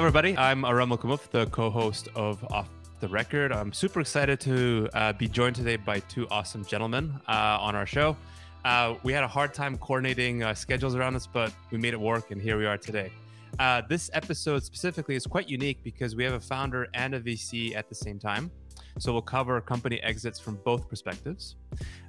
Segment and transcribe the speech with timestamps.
[0.00, 0.34] everybody.
[0.38, 2.70] I'm Aram Malkamuf, the co-host of Off
[3.00, 3.52] the Record.
[3.52, 7.84] I'm super excited to uh, be joined today by two awesome gentlemen uh, on our
[7.84, 8.16] show.
[8.64, 12.00] Uh, we had a hard time coordinating uh, schedules around this, but we made it
[12.00, 13.12] work, and here we are today.
[13.58, 17.76] Uh, this episode specifically is quite unique because we have a founder and a VC
[17.76, 18.50] at the same time.
[18.98, 21.56] So we'll cover company exits from both perspectives.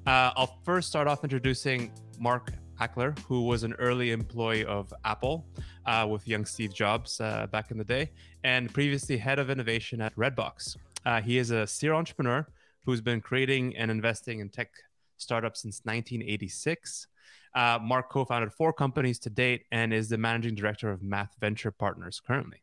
[0.08, 5.46] Uh, I'll first start off introducing Mark Achler, who was an early employee of Apple
[5.86, 8.10] uh, with young Steve Jobs uh, back in the day,
[8.44, 10.78] and previously head of innovation at Redbox.
[11.06, 12.48] Uh, he is a serial entrepreneur
[12.84, 14.72] who's been creating and investing in tech
[15.18, 17.08] startups since 1986.
[17.54, 21.36] Uh, Mark co founded four companies to date and is the managing director of Math
[21.40, 22.61] Venture Partners currently.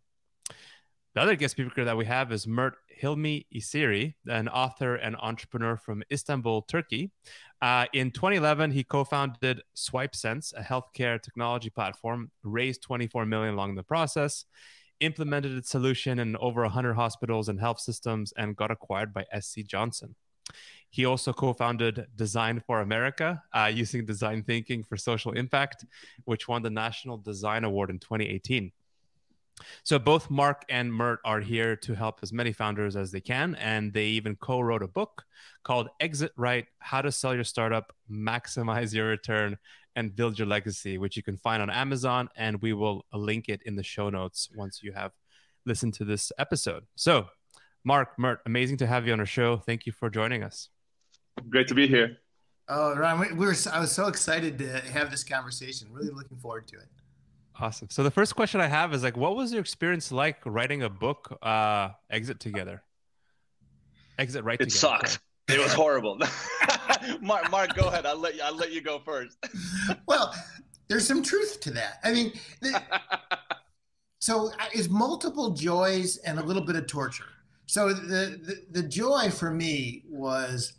[1.15, 5.77] The other guest speaker that we have is Mert Hilmi Iseri, an author and entrepreneur
[5.77, 7.11] from Istanbul, Turkey.
[7.63, 13.83] Uh, in 2011, he co-founded SwipeSense, a healthcare technology platform, raised 24 million along the
[13.83, 14.45] process,
[15.01, 19.61] implemented its solution in over 100 hospitals and health systems, and got acquired by SC
[19.67, 20.15] Johnson.
[20.91, 25.85] He also co founded Design for America, uh, using design thinking for social impact,
[26.25, 28.73] which won the National Design Award in 2018.
[29.83, 33.55] So both Mark and Mert are here to help as many founders as they can,
[33.57, 35.25] and they even co-wrote a book
[35.65, 39.59] called "Exit Right: How to Sell Your Startup, Maximize Your Return,
[39.97, 43.63] and Build Your Legacy," which you can find on Amazon, and we will link it
[43.65, 45.13] in the show notes once you have
[45.67, 46.85] listened to this episode.
[46.97, 47.27] So,
[47.85, 49.59] Mark, Mert, amazing to have you on our show.
[49.59, 50.69] Thank you for joining us.
[51.49, 52.19] Great to be here.
[52.69, 53.55] Oh, Ron, we were.
[53.73, 55.89] I was so excited to have this conversation.
[55.91, 56.89] Really looking forward to it.
[57.61, 57.89] Awesome.
[57.91, 60.89] So the first question I have is like, what was your experience like writing a
[60.89, 62.83] book, uh, Exit Together?
[64.19, 64.59] Exit Right.
[64.59, 64.69] Together.
[64.69, 65.09] It together.
[65.09, 65.21] sucked.
[65.49, 66.19] It was horrible.
[67.21, 68.05] Mark, Mark, go ahead.
[68.05, 68.43] I'll let you.
[68.45, 69.39] I'll let you go first.
[70.07, 70.35] well,
[70.89, 72.01] there's some truth to that.
[72.05, 72.83] I mean, the,
[74.21, 77.25] so uh, it's multiple joys and a little bit of torture.
[77.67, 78.39] So the,
[78.73, 80.75] the the joy for me was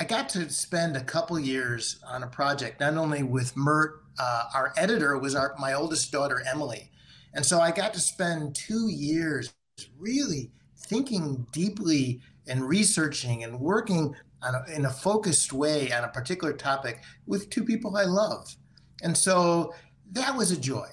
[0.00, 4.44] I got to spend a couple years on a project, not only with Mert uh,
[4.54, 6.90] our editor was our my oldest daughter Emily,
[7.34, 9.52] and so I got to spend two years
[9.98, 16.52] really thinking deeply and researching and working a, in a focused way on a particular
[16.52, 18.54] topic with two people I love,
[19.02, 19.74] and so
[20.12, 20.88] that was a joy.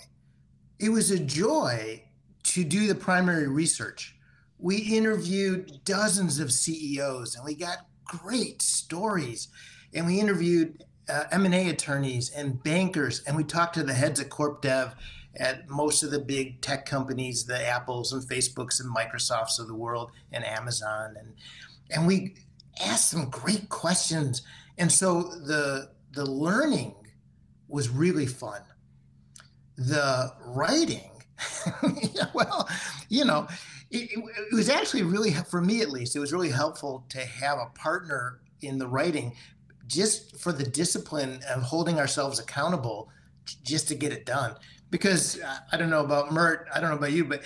[0.79, 2.03] It was a joy
[2.43, 4.15] to do the primary research.
[4.57, 9.47] We interviewed dozens of CEOs and we got great stories.
[9.93, 14.29] And we interviewed uh, M&A attorneys and bankers, and we talked to the heads of
[14.29, 14.95] corp dev
[15.37, 19.75] at most of the big tech companies, the Apples and Facebooks and Microsofts of the
[19.75, 21.33] world, and Amazon, and
[21.91, 22.35] and we
[22.83, 24.41] asked some great questions.
[24.77, 26.95] And so the the learning
[27.67, 28.61] was really fun.
[29.77, 31.11] The writing,
[32.33, 32.69] well,
[33.09, 33.47] you know,
[33.95, 34.19] it,
[34.51, 36.15] it was actually really for me at least.
[36.15, 39.33] It was really helpful to have a partner in the writing
[39.87, 43.09] just for the discipline of holding ourselves accountable
[43.63, 44.55] just to get it done.
[44.89, 47.43] Because uh, I don't know about Mert, I don't know about you, but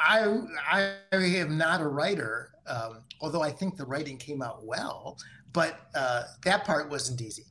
[0.00, 0.34] I
[0.70, 5.18] I am not a writer, um, although I think the writing came out well.
[5.52, 7.44] But uh, that part wasn't easy.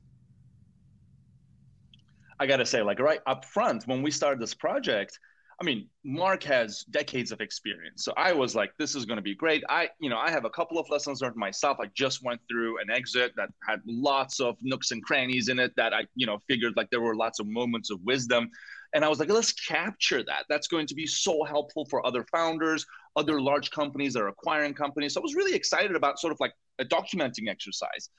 [2.40, 5.20] I gotta say, like right up front, when we started this project,
[5.60, 8.06] I mean, Mark has decades of experience.
[8.06, 9.64] So I was like, this is going to be great.
[9.70, 11.78] I, you know, I have a couple of lessons learned myself.
[11.82, 15.72] I just went through an exit that had lots of nooks and crannies in it
[15.76, 18.52] that I, you know, figured like there were lots of moments of wisdom.
[18.94, 20.46] And I was like, let's capture that.
[20.48, 22.86] That's going to be so helpful for other founders,
[23.16, 25.16] other large companies that are acquiring companies.
[25.16, 28.10] So I was really excited about sort of like a documenting exercise.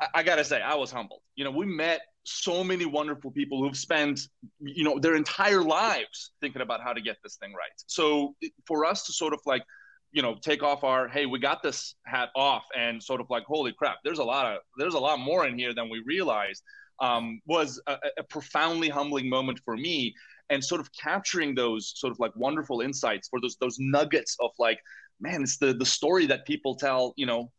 [0.00, 1.20] I, I got to say, I was humbled.
[1.34, 4.20] You know, we met so many wonderful people who've spent,
[4.60, 7.70] you know, their entire lives thinking about how to get this thing right.
[7.86, 8.34] So
[8.66, 9.62] for us to sort of like,
[10.12, 13.44] you know, take off our, hey, we got this hat off and sort of like,
[13.44, 16.62] holy crap, there's a lot of, there's a lot more in here than we realized
[17.00, 20.14] um, was a, a profoundly humbling moment for me
[20.50, 24.50] and sort of capturing those sort of like wonderful insights for those those nuggets of
[24.58, 24.78] like
[25.20, 27.50] man it's the the story that people tell you know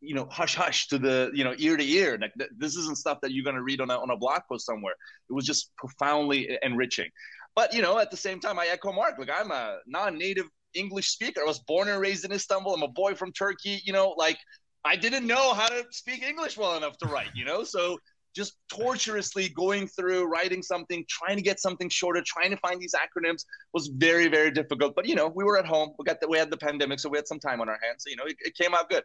[0.00, 2.18] you know hush hush to the you know ear to ear.
[2.20, 4.42] Like th- this isn't stuff that you're going to read on a, on a blog
[4.48, 4.94] post somewhere.
[5.28, 7.10] It was just profoundly enriching.
[7.54, 9.14] But you know at the same time i echo mark.
[9.18, 11.40] Like i'm a non-native english speaker.
[11.42, 12.74] I was born and raised in istanbul.
[12.74, 14.38] I'm a boy from turkey you know like
[14.84, 17.64] i didn't know how to speak english well enough to write you know?
[17.64, 17.98] So
[18.34, 22.94] just torturously going through writing something trying to get something shorter trying to find these
[22.94, 24.94] acronyms was very very difficult.
[24.94, 25.90] But you know we were at home.
[25.98, 28.04] We got the, we had the pandemic so we had some time on our hands.
[28.04, 29.02] So you know it, it came out good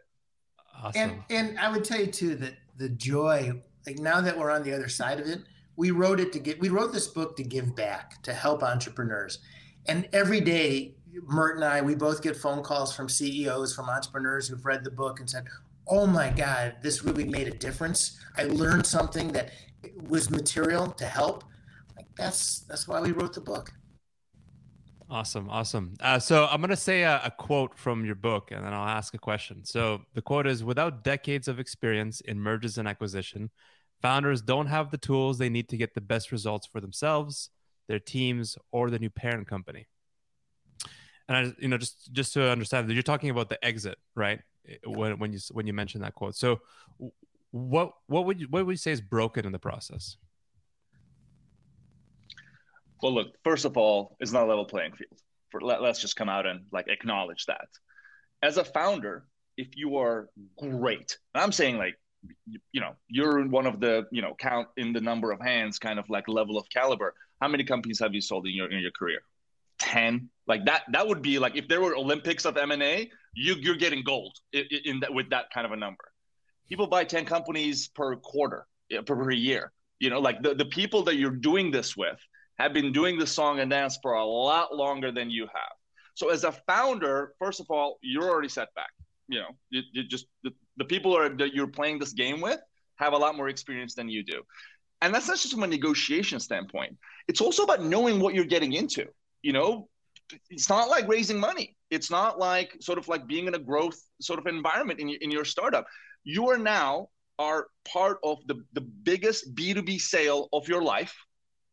[0.82, 1.00] Awesome.
[1.00, 4.62] And and I would tell you too that the joy, like now that we're on
[4.62, 5.40] the other side of it,
[5.76, 9.38] we wrote it to get we wrote this book to give back, to help entrepreneurs.
[9.86, 14.48] And every day, Mert and I, we both get phone calls from CEOs, from entrepreneurs
[14.48, 15.46] who've read the book and said,
[15.86, 18.18] "Oh my God, this really made a difference.
[18.36, 19.52] I learned something that
[20.08, 21.44] was material to help."
[21.96, 23.72] Like that's that's why we wrote the book.
[25.08, 25.94] Awesome, awesome.
[26.00, 29.14] Uh, so I'm gonna say a, a quote from your book, and then I'll ask
[29.14, 29.64] a question.
[29.64, 33.50] So the quote is: "Without decades of experience in mergers and acquisition,
[34.02, 37.50] founders don't have the tools they need to get the best results for themselves,
[37.86, 39.86] their teams, or the new parent company."
[41.28, 44.40] And I, you know, just just to understand, that you're talking about the exit, right?
[44.84, 46.36] When when you when you mention that quote.
[46.36, 46.60] So,
[47.50, 50.16] what what would you what would you say is broken in the process?
[53.02, 55.20] Well, look, first of all, it's not a level playing field.
[55.50, 57.68] For let, let's just come out and like acknowledge that.
[58.42, 59.26] As a founder,
[59.56, 60.28] if you are
[60.58, 61.94] great, I'm saying like
[62.46, 65.78] you, you know you're one of the you know count in the number of hands
[65.78, 67.14] kind of like level of caliber.
[67.40, 69.20] How many companies have you sold in your in your career?
[69.78, 73.76] 10 like that that would be like if there were olympics of m&a you, you're
[73.76, 76.04] getting gold in, in that with that kind of a number
[76.68, 81.02] people buy 10 companies per quarter per, per year you know like the, the people
[81.02, 82.18] that you're doing this with
[82.58, 85.72] have been doing the song and dance for a lot longer than you have.
[86.14, 88.90] So as a founder, first of all, you're already set back.
[89.28, 92.60] You know, you, you just the, the people are, that you're playing this game with
[92.96, 94.42] have a lot more experience than you do.
[95.02, 96.96] And that's not just from a negotiation standpoint.
[97.28, 99.06] It's also about knowing what you're getting into.
[99.42, 99.88] You know,
[100.48, 101.76] it's not like raising money.
[101.90, 105.30] It's not like sort of like being in a growth sort of environment in, in
[105.30, 105.86] your startup.
[106.24, 107.08] You are now
[107.38, 111.14] are part of the, the biggest B2B sale of your life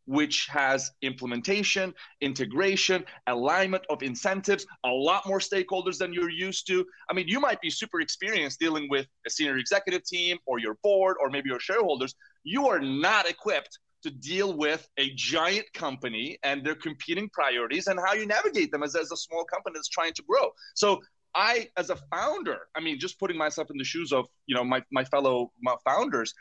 [0.05, 6.85] which has implementation, integration, alignment of incentives, a lot more stakeholders than you're used to.
[7.09, 10.75] I mean, you might be super experienced dealing with a senior executive team or your
[10.83, 12.15] board or maybe your shareholders.
[12.43, 17.99] You are not equipped to deal with a giant company and their competing priorities and
[18.05, 20.49] how you navigate them as, as a small company that's trying to grow.
[20.75, 21.01] So
[21.35, 24.63] I, as a founder, I mean, just putting myself in the shoes of, you know,
[24.63, 26.33] my, my fellow my founders,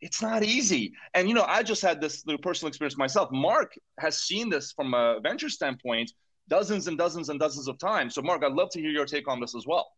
[0.00, 0.92] it's not easy.
[1.14, 3.30] And you know, I just had this little personal experience myself.
[3.32, 6.12] Mark has seen this from a venture standpoint
[6.48, 8.14] dozens and dozens and dozens of times.
[8.14, 9.92] So Mark, I'd love to hear your take on this as well.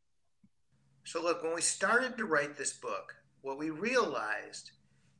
[1.04, 4.72] So look, when we started to write this book, what we realized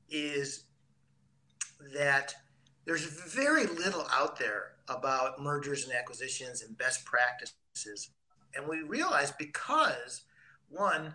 [0.09, 0.65] is
[1.95, 2.35] that
[2.85, 8.11] there's very little out there about mergers and acquisitions and best practices.
[8.55, 10.23] And we realized because
[10.69, 11.15] one,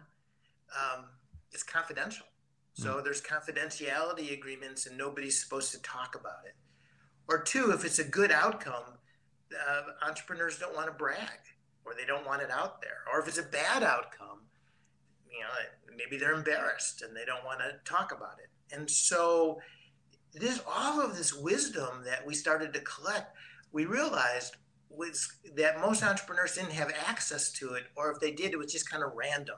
[0.71, 1.05] um,
[1.51, 2.25] it's confidential
[2.75, 3.03] so mm.
[3.03, 6.55] there's confidentiality agreements and nobody's supposed to talk about it.
[7.27, 8.83] Or two, if it's a good outcome,
[9.67, 11.39] uh, entrepreneurs don't want to brag
[11.85, 12.99] or they don't want it out there.
[13.11, 14.41] Or if it's a bad outcome,
[15.31, 18.75] you know, maybe they're embarrassed and they don't want to talk about it.
[18.75, 19.59] And so
[20.33, 23.35] this all of this wisdom that we started to collect,
[23.71, 24.57] we realized
[24.89, 28.71] was that most entrepreneurs didn't have access to it, or if they did, it was
[28.71, 29.57] just kind of random.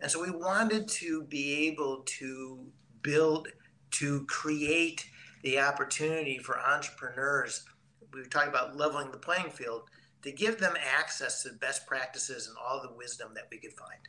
[0.00, 2.66] And so we wanted to be able to
[3.02, 3.48] build,
[3.92, 5.04] to create
[5.42, 7.64] the opportunity for entrepreneurs.
[8.12, 9.82] We were talking about leveling the playing field
[10.22, 14.00] to give them access to best practices and all the wisdom that we could find.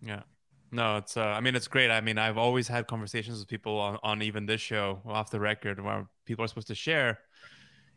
[0.00, 0.22] Yeah.
[0.70, 1.16] No, it's.
[1.16, 1.90] Uh, I mean, it's great.
[1.90, 5.40] I mean, I've always had conversations with people on, on even this show, off the
[5.40, 7.20] record, where people are supposed to share,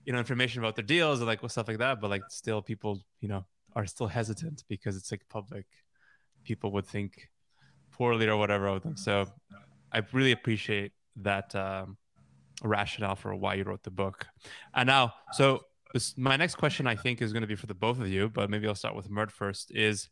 [0.06, 2.00] you know, information about their deals or like stuff like that.
[2.00, 5.65] But like, still, people, you know, are still hesitant because it's like public
[6.43, 7.29] people would think
[7.91, 8.98] poorly or whatever of them.
[8.98, 9.27] So
[9.91, 11.98] I really appreciate that um,
[12.63, 14.25] rationale for why you wrote the book.
[14.74, 15.62] And now, so
[15.93, 18.29] this, my next question I think is going to be for the both of you,
[18.29, 19.71] but maybe I'll start with Mert first.
[19.74, 20.10] Is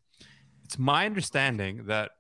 [0.66, 2.12] it's my understanding that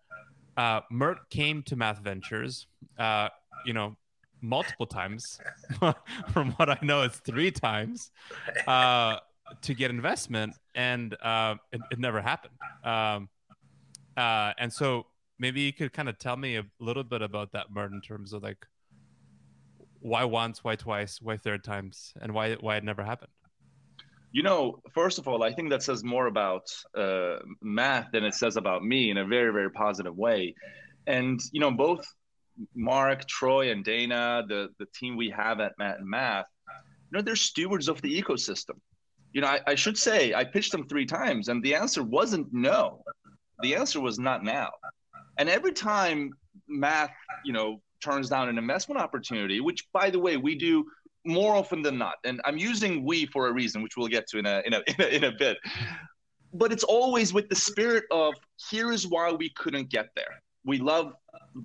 [0.57, 3.29] uh, Mert came to Math Ventures, uh,
[3.65, 3.95] you know,
[4.41, 5.39] multiple times.
[6.33, 8.11] From what I know, it's three times
[8.67, 9.17] uh,
[9.61, 12.53] to get investment, and uh, it, it, never happened.
[12.83, 13.29] Um,
[14.19, 15.05] uh, and so
[15.39, 18.33] maybe you could kind of tell me a little bit about that, Mert, in terms
[18.33, 18.65] of like
[20.01, 23.31] why once, why twice, why third times, and why why it never happened.
[24.31, 28.35] You know, first of all, I think that says more about uh, math than it
[28.35, 30.53] says about me in a very, very positive way.
[31.07, 32.05] And you know, both
[32.75, 36.45] Mark, Troy, and Dana, the the team we have at Math and Math,
[37.09, 38.77] you know, they're stewards of the ecosystem.
[39.31, 42.47] You know, I, I should say I pitched them three times, and the answer wasn't
[42.51, 43.03] no
[43.61, 44.71] the answer was not now.
[45.37, 46.31] And every time
[46.67, 47.11] math,
[47.45, 50.85] you know, turns down an investment opportunity, which by the way, we do
[51.25, 52.15] more often than not.
[52.23, 54.81] And I'm using we for a reason, which we'll get to in a, in a,
[54.87, 55.57] in a, in a bit.
[56.53, 58.33] But it's always with the spirit of
[58.69, 60.41] here is why we couldn't get there.
[60.65, 61.13] We love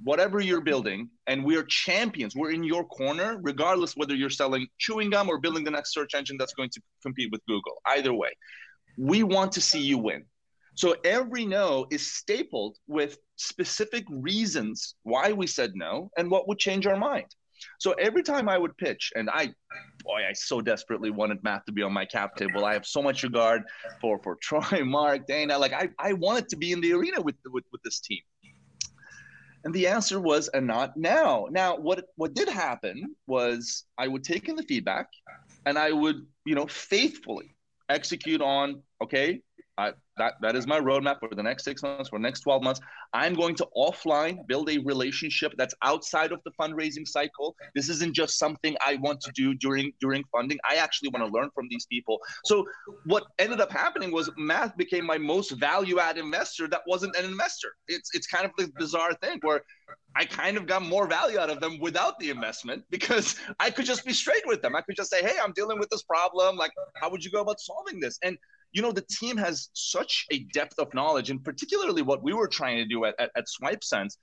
[0.02, 2.36] whatever you're building, and we're champions.
[2.36, 6.14] We're in your corner, regardless whether you're selling chewing gum or building the next search
[6.14, 7.80] engine that's going to compete with Google.
[7.86, 8.30] Either way,
[8.96, 10.24] we want to see you win.
[10.75, 16.59] So every no is stapled with specific reasons why we said no and what would
[16.59, 17.26] change our mind.
[17.78, 19.47] So every time I would pitch, and I,
[20.02, 22.64] boy, I so desperately wanted Math to be on my cap table.
[22.64, 23.62] I have so much regard
[24.00, 25.57] for for Troy, Mark, Dana.
[25.59, 28.21] Like I, I wanted to be in the arena with with, with this team.
[29.64, 31.47] And the answer was, and not now.
[31.50, 35.09] Now, what what did happen was I would take in the feedback,
[35.64, 37.54] and I would, you know, faithfully
[37.88, 38.83] execute on.
[39.02, 39.40] Okay,
[39.76, 42.62] I, that that is my roadmap for the next six months, for the next 12
[42.62, 42.81] months.
[43.12, 47.57] I'm going to offline build a relationship that's outside of the fundraising cycle.
[47.75, 50.59] This isn't just something I want to do during during funding.
[50.69, 52.21] I actually want to learn from these people.
[52.45, 52.64] So
[53.07, 57.25] what ended up happening was math became my most value add investor that wasn't an
[57.25, 57.73] investor.
[57.88, 59.62] It's it's kind of this bizarre thing where
[60.16, 63.87] I kind of got more value out of them without the investment because I could
[63.87, 64.76] just be straight with them.
[64.76, 66.57] I could just say, "Hey, I'm dealing with this problem.
[66.57, 68.38] Like, how would you go about solving this?" And
[68.75, 72.49] you know, the team has such a depth of knowledge, and particularly what we were
[72.49, 74.16] trying to do at, at, at SwipeSense.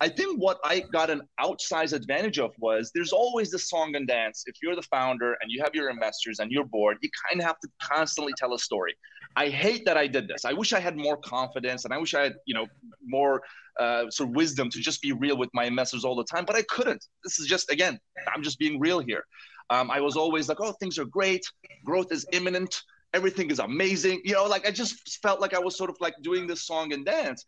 [0.00, 4.06] I think what I got an outsized advantage of was there's always the song and
[4.06, 4.44] dance.
[4.46, 7.46] If you're the founder and you have your investors and your board, you kind of
[7.46, 8.94] have to constantly tell a story.
[9.36, 10.44] I hate that I did this.
[10.44, 12.66] I wish I had more confidence and I wish I had, you know,
[13.04, 13.42] more
[13.78, 16.56] uh, sort of wisdom to just be real with my investors all the time, but
[16.56, 17.04] I couldn't.
[17.24, 17.98] This is just, again,
[18.32, 19.24] I'm just being real here.
[19.68, 21.42] Um, I was always like, oh, things are great,
[21.84, 22.82] growth is imminent
[23.14, 24.20] everything is amazing.
[24.24, 26.92] You know, like I just felt like I was sort of like doing this song
[26.92, 27.46] and dance.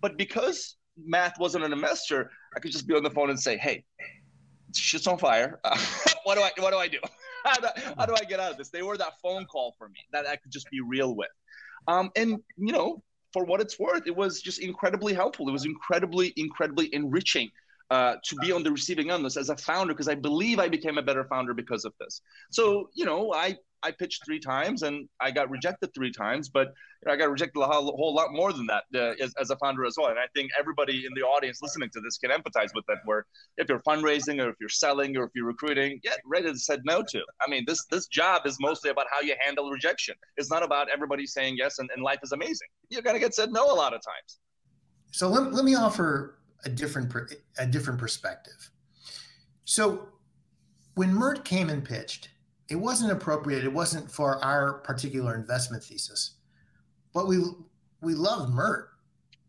[0.00, 3.56] But because math wasn't an investor, I could just be on the phone and say,
[3.56, 3.84] "Hey,
[4.74, 5.60] shit's on fire.
[5.64, 5.78] Uh,
[6.24, 6.98] what do I what do I do?
[7.44, 9.88] how, do, how do I get out of this?" They were that phone call for
[9.88, 11.30] me that I could just be real with.
[11.88, 13.02] Um, and you know,
[13.32, 15.48] for what it's worth, it was just incredibly helpful.
[15.48, 17.50] It was incredibly, incredibly enriching
[17.90, 20.58] uh, to be on the receiving end of this as a founder because I believe
[20.58, 22.22] I became a better founder because of this.
[22.50, 26.68] So you know, I I pitched three times and I got rejected three times, but
[26.68, 29.50] you know, I got rejected a whole, whole lot more than that uh, as, as,
[29.50, 30.08] a founder as well.
[30.08, 32.98] And I think everybody in the audience listening to this can empathize with that.
[33.04, 36.82] Where if you're fundraising or if you're selling or if you're recruiting, yeah, Reddit said
[36.84, 37.22] no to.
[37.40, 40.14] I mean, this this job is mostly about how you handle rejection.
[40.36, 42.68] It's not about everybody saying yes and, and life is amazing.
[42.88, 44.38] You're gonna get said no a lot of times.
[45.10, 47.12] So let, let me offer a different
[47.58, 48.70] a different perspective.
[49.64, 50.08] So
[50.94, 52.28] when Mert came and pitched,
[52.72, 53.64] it wasn't appropriate.
[53.64, 56.36] It wasn't for our particular investment thesis.
[57.12, 57.44] But we
[58.00, 58.88] we loved Mert,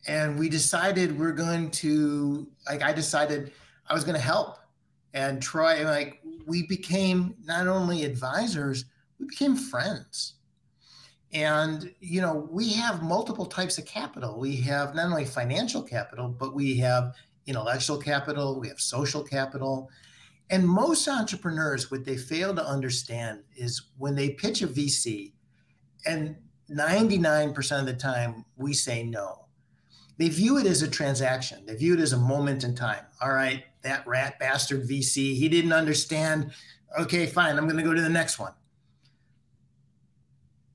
[0.08, 2.84] and we decided we're going to like.
[2.84, 3.54] I decided
[3.88, 4.58] I was going to help,
[5.14, 8.84] and Troy like we became not only advisors,
[9.20, 10.34] we became friends.
[11.32, 14.38] And you know we have multiple types of capital.
[14.38, 17.16] We have not only financial capital, but we have
[17.48, 18.60] intellectual capital.
[18.60, 19.90] We have social capital
[20.50, 25.32] and most entrepreneurs, what they fail to understand is when they pitch a VC,
[26.06, 26.36] and
[26.70, 29.46] 99% of the time we say no,
[30.18, 31.66] they view it as a transaction.
[31.66, 33.06] They view it as a moment in time.
[33.22, 36.52] All right, that rat bastard VC, he didn't understand.
[37.00, 38.54] Okay, fine, I'm going to go to the next one.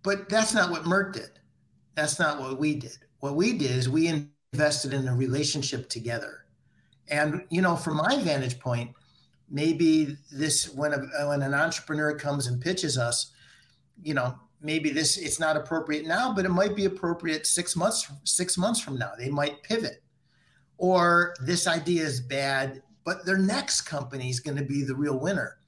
[0.03, 1.31] But that's not what Mert did.
[1.95, 2.99] That's not what we did.
[3.21, 4.09] What we did is we
[4.53, 6.45] invested in a relationship together.
[7.09, 8.93] And, you know, from my vantage point,
[9.51, 13.33] maybe this when a, when an entrepreneur comes and pitches us
[14.03, 18.11] you know maybe this it's not appropriate now but it might be appropriate six months
[18.25, 19.13] six months from now.
[19.19, 20.03] They might pivot.
[20.77, 25.19] Or this idea is bad but their next company is going to be the real
[25.19, 25.59] winner.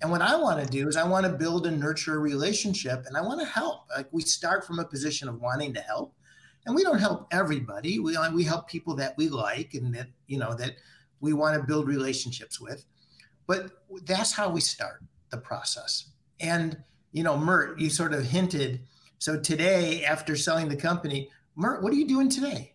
[0.00, 3.04] And what i want to do is i want to build and nurture a relationship
[3.06, 3.84] and i want to help.
[3.96, 6.14] Like we start from a position of wanting to help.
[6.64, 7.98] And we don't help everybody.
[7.98, 10.72] We, we help people that we like and that you know that
[11.20, 12.84] we want to build relationships with
[13.52, 13.70] but
[14.06, 16.06] that's how we start the process.
[16.40, 16.82] And,
[17.12, 18.80] you know, Mert, you sort of hinted.
[19.18, 22.72] So today, after selling the company, Mert, what are you doing today?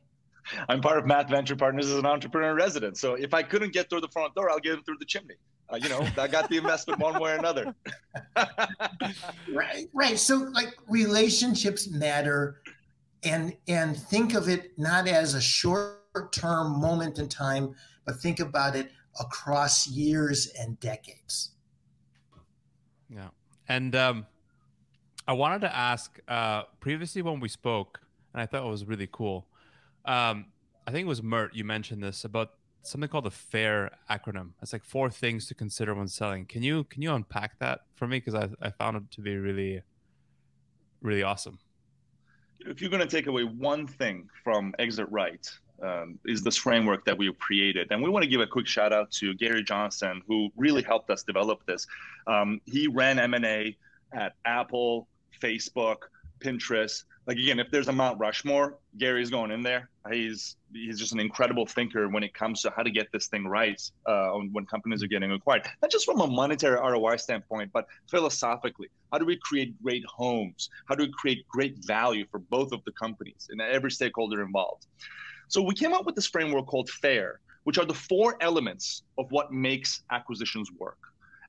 [0.70, 2.96] I'm part of Math Venture Partners as an entrepreneur resident.
[2.98, 5.34] So if I couldn't get through the front door, I'll get him through the chimney.
[5.68, 7.74] Uh, you know, I got the investment one way or another.
[9.52, 10.20] right, right.
[10.20, 12.62] So like relationships matter,
[13.24, 18.40] and and think of it not as a short term moment in time, but think
[18.40, 21.52] about it across years and decades.
[23.10, 23.30] Yeah.
[23.68, 24.26] And um,
[25.28, 28.00] I wanted to ask uh, previously when we spoke,
[28.34, 29.48] and I thought it was really cool.
[30.06, 30.46] Um,
[30.86, 34.52] I think it was Mert, you mentioned this about something called the FAIR acronym.
[34.62, 36.46] It's like four things to consider when selling.
[36.46, 38.20] Can you can you unpack that for me?
[38.20, 39.82] Because I, I found it to be really,
[41.02, 41.60] really awesome.
[42.60, 45.48] If you're going to take away one thing from Exit Right,
[45.84, 47.92] um, is this framework that we've created.
[47.92, 51.10] And we want to give a quick shout out to Gary Johnson, who really helped
[51.10, 51.86] us develop this.
[52.26, 53.78] Um, he ran M&A
[54.14, 55.08] at Apple,
[55.42, 55.98] Facebook,
[56.40, 57.04] Pinterest.
[57.26, 59.90] Like again, if there's a Mount Rushmore, Gary's going in there.
[60.12, 63.48] He's he's just an incredible thinker when it comes to how to get this thing
[63.48, 65.68] right uh, when companies are getting acquired.
[65.82, 68.88] Not just from a monetary ROI standpoint, but philosophically.
[69.12, 70.70] How do we create great homes?
[70.88, 74.86] How do we create great value for both of the companies and every stakeholder involved?
[75.48, 79.32] So we came up with this framework called FAIR, which are the four elements of
[79.32, 80.98] what makes acquisitions work.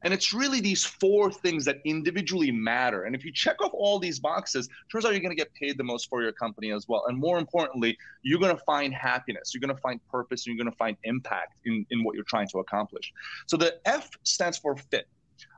[0.02, 3.04] And it's really these four things that individually matter.
[3.04, 5.76] And if you check off all these boxes, turns out you're going to get paid
[5.76, 7.04] the most for your company as well.
[7.08, 10.64] And more importantly, you're going to find happiness, you're going to find purpose, and you're
[10.64, 13.12] going to find impact in, in what you're trying to accomplish.
[13.46, 15.08] So the F stands for fit.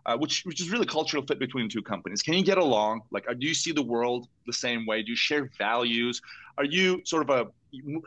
[0.05, 2.21] Uh, which which is really cultural fit between two companies.
[2.21, 3.01] Can you get along?
[3.11, 5.03] Like, do you see the world the same way?
[5.03, 6.21] Do you share values?
[6.59, 7.51] Are you sort of a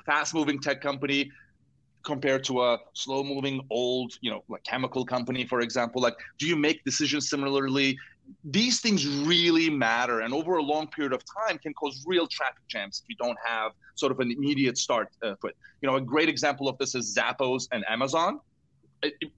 [0.05, 1.31] fast moving tech company
[2.03, 6.01] compared to a slow moving old you know like chemical company for example.
[6.01, 7.97] Like do you make decisions similarly?
[8.45, 12.63] These things really matter and over a long period of time can cause real traffic
[12.69, 16.01] jams if you don't have sort of an immediate start uh, it you know a
[16.01, 18.39] great example of this is zappos and amazon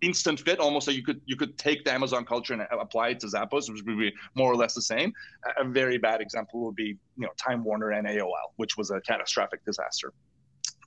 [0.02, 3.20] instant fit almost so you could you could take the amazon culture and apply it
[3.20, 5.12] to zappos which would be more or less the same.
[5.60, 9.02] A very bad example would be you know time warner and aol which was a
[9.02, 10.14] catastrophic disaster.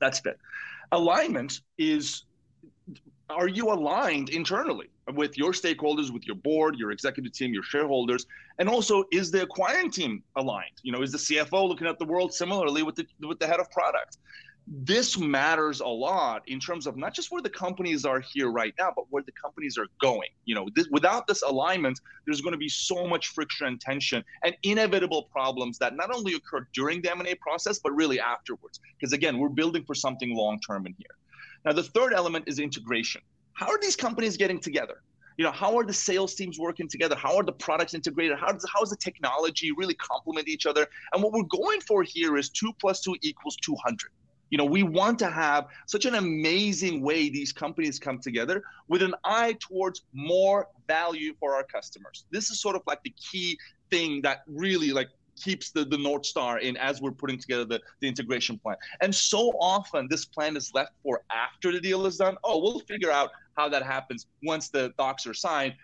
[0.00, 0.38] That's fit
[0.92, 2.25] alignment is
[3.30, 8.26] are you aligned internally with your stakeholders with your board your executive team your shareholders?
[8.58, 10.78] And also is the acquiring team aligned?
[10.82, 13.61] You know is the cfo looking at the world similarly with the with the head
[13.61, 14.18] of product
[14.70, 18.75] this matters a lot in terms of not just where the companies are here right
[18.78, 20.28] now, but where the companies are going.
[20.44, 24.22] You know, this, without this alignment, there's going to be so much friction and tension
[24.44, 28.80] and inevitable problems that not only occur during the M&A process, but really afterwards.
[28.98, 31.16] Because again, we're building for something long term in here.
[31.64, 33.22] Now, the third element is integration.
[33.54, 35.02] How are these companies getting together?
[35.38, 38.50] you know how are the sales teams working together how are the products integrated how
[38.50, 42.37] does how does the technology really complement each other and what we're going for here
[42.37, 44.11] is 2 plus 2 equals 200
[44.50, 49.02] you know, we want to have such an amazing way these companies come together with
[49.02, 52.24] an eye towards more value for our customers.
[52.30, 53.58] This is sort of like the key
[53.90, 55.08] thing that really like
[55.40, 58.76] keeps the, the North Star in as we're putting together the, the integration plan.
[59.00, 62.37] And so often this plan is left for after the deal is done.
[62.44, 65.74] Oh, we'll figure out how that happens once the docs are signed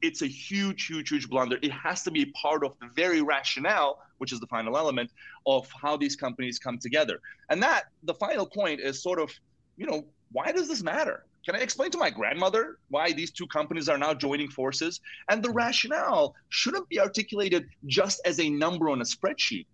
[0.00, 1.58] it's a huge, huge, huge blunder.
[1.62, 5.10] It has to be part of the very rationale, which is the final element
[5.46, 7.20] of how these companies come together.
[7.50, 9.30] And that, the final point is sort of,
[9.76, 11.24] you know, why does this matter?
[11.44, 15.00] Can I explain to my grandmother why these two companies are now joining forces?
[15.28, 19.66] And the rationale shouldn't be articulated just as a number on a spreadsheet.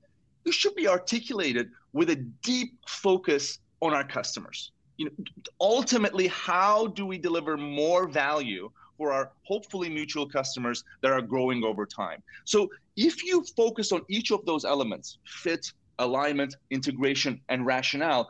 [0.46, 4.72] It should be articulated with a deep focus on our customers.
[4.96, 5.12] You know,
[5.60, 11.64] ultimately, how do we deliver more value for our hopefully mutual customers that are growing
[11.64, 12.22] over time.
[12.44, 18.28] So if you focus on each of those elements fit, alignment, integration, and rationale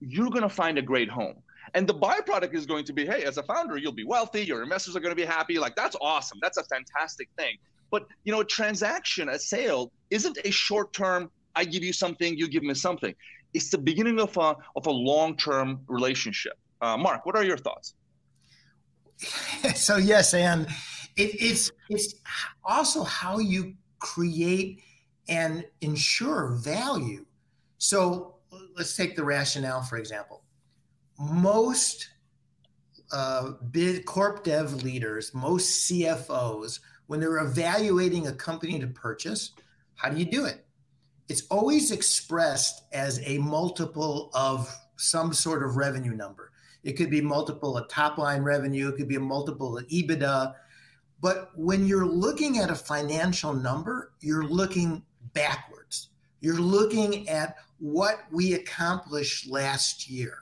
[0.00, 1.36] you're going to find a great home.
[1.74, 4.62] And the byproduct is going to be hey, as a founder, you'll be wealthy, your
[4.62, 5.58] investors are going to be happy.
[5.58, 6.38] Like, that's awesome.
[6.40, 7.56] That's a fantastic thing.
[7.90, 12.36] But, you know, a transaction, a sale isn't a short term, I give you something,
[12.36, 13.14] you give me something.
[13.54, 16.54] It's the beginning of a, of a long term relationship.
[16.80, 17.94] Uh, Mark, what are your thoughts?
[19.74, 20.66] so yes, and
[21.16, 22.14] it, it's it's
[22.64, 24.82] also how you create
[25.28, 27.24] and ensure value.
[27.78, 28.36] So
[28.76, 30.42] let's take the rationale for example.
[31.18, 32.10] Most
[33.12, 39.52] uh, bid corp dev leaders, most CFOs, when they're evaluating a company to purchase,
[39.94, 40.64] how do you do it?
[41.28, 46.52] It's always expressed as a multiple of some sort of revenue number.
[46.86, 48.88] It could be multiple of top line revenue.
[48.88, 50.54] It could be a multiple of EBITDA.
[51.20, 55.02] But when you're looking at a financial number, you're looking
[55.34, 56.10] backwards.
[56.40, 60.38] You're looking at what we accomplished last year.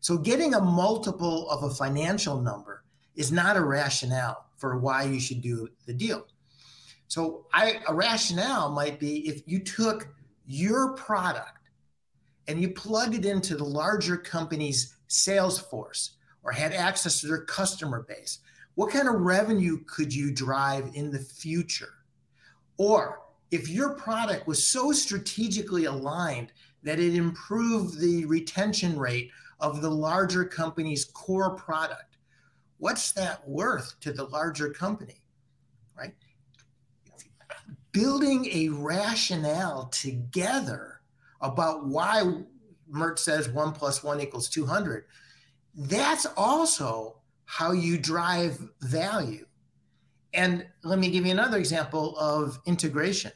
[0.00, 2.82] So getting a multiple of a financial number
[3.14, 6.26] is not a rationale for why you should do the deal.
[7.06, 10.08] So I, a rationale might be if you took
[10.44, 11.70] your product
[12.48, 16.10] and you plugged it into the larger company's Salesforce
[16.42, 18.40] or had access to their customer base,
[18.74, 21.94] what kind of revenue could you drive in the future?
[22.76, 29.80] Or if your product was so strategically aligned that it improved the retention rate of
[29.80, 32.18] the larger company's core product,
[32.78, 35.22] what's that worth to the larger company?
[35.96, 36.14] Right?
[37.92, 41.00] Building a rationale together
[41.40, 42.42] about why
[42.94, 45.04] Mert says one plus one equals 200.
[45.74, 49.44] That's also how you drive value.
[50.32, 53.32] And let me give you another example of integration.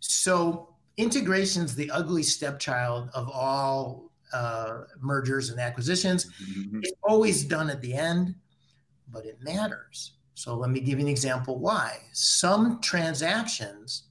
[0.00, 6.26] So, integration is the ugly stepchild of all uh, mergers and acquisitions.
[6.26, 6.80] Mm-hmm.
[6.82, 8.34] It's always done at the end,
[9.10, 10.12] but it matters.
[10.34, 11.98] So, let me give you an example why.
[12.12, 14.04] Some transactions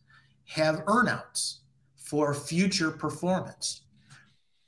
[0.45, 1.59] have earnouts
[1.95, 3.81] for future performance.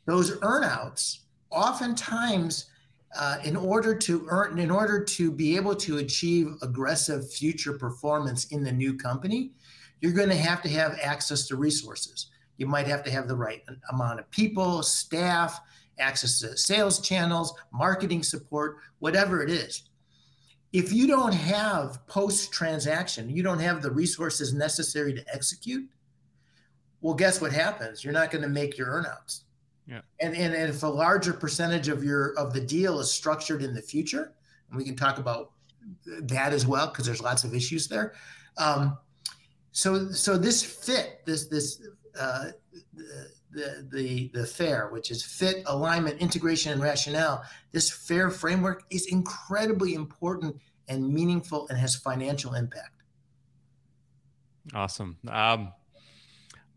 [0.09, 1.19] Those earnouts
[1.51, 2.65] oftentimes
[3.15, 8.45] uh, in order to earn, in order to be able to achieve aggressive future performance
[8.45, 9.51] in the new company,
[10.01, 12.31] you're going to have to have access to resources.
[12.57, 15.61] You might have to have the right amount of people, staff,
[15.99, 19.83] access to sales channels, marketing support, whatever it is.
[20.73, 25.87] If you don't have post transaction, you don't have the resources necessary to execute,
[27.01, 28.03] well, guess what happens?
[28.03, 29.41] You're not going to make your earnouts.
[29.89, 30.01] Yeah.
[30.19, 33.73] And, and and if a larger percentage of your of the deal is structured in
[33.73, 34.33] the future,
[34.69, 35.51] and we can talk about
[36.21, 38.13] that as well because there's lots of issues there.
[38.57, 38.97] Um,
[39.71, 41.81] so so this fit this this
[42.19, 42.51] uh,
[43.51, 49.07] the, the the fair which is fit alignment integration and rationale this fair framework is
[49.07, 50.55] incredibly important
[50.87, 53.01] and meaningful and has financial impact
[54.75, 55.71] awesome um,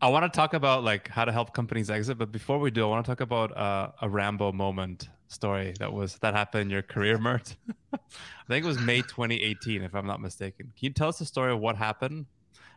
[0.03, 2.83] I want to talk about like how to help companies exit, but before we do,
[2.83, 6.69] I want to talk about uh, a Rambo moment story that was that happened in
[6.69, 7.55] your career, Mert.
[7.93, 7.97] I
[8.49, 10.73] think it was May 2018, if I'm not mistaken.
[10.77, 12.25] Can you tell us the story of what happened,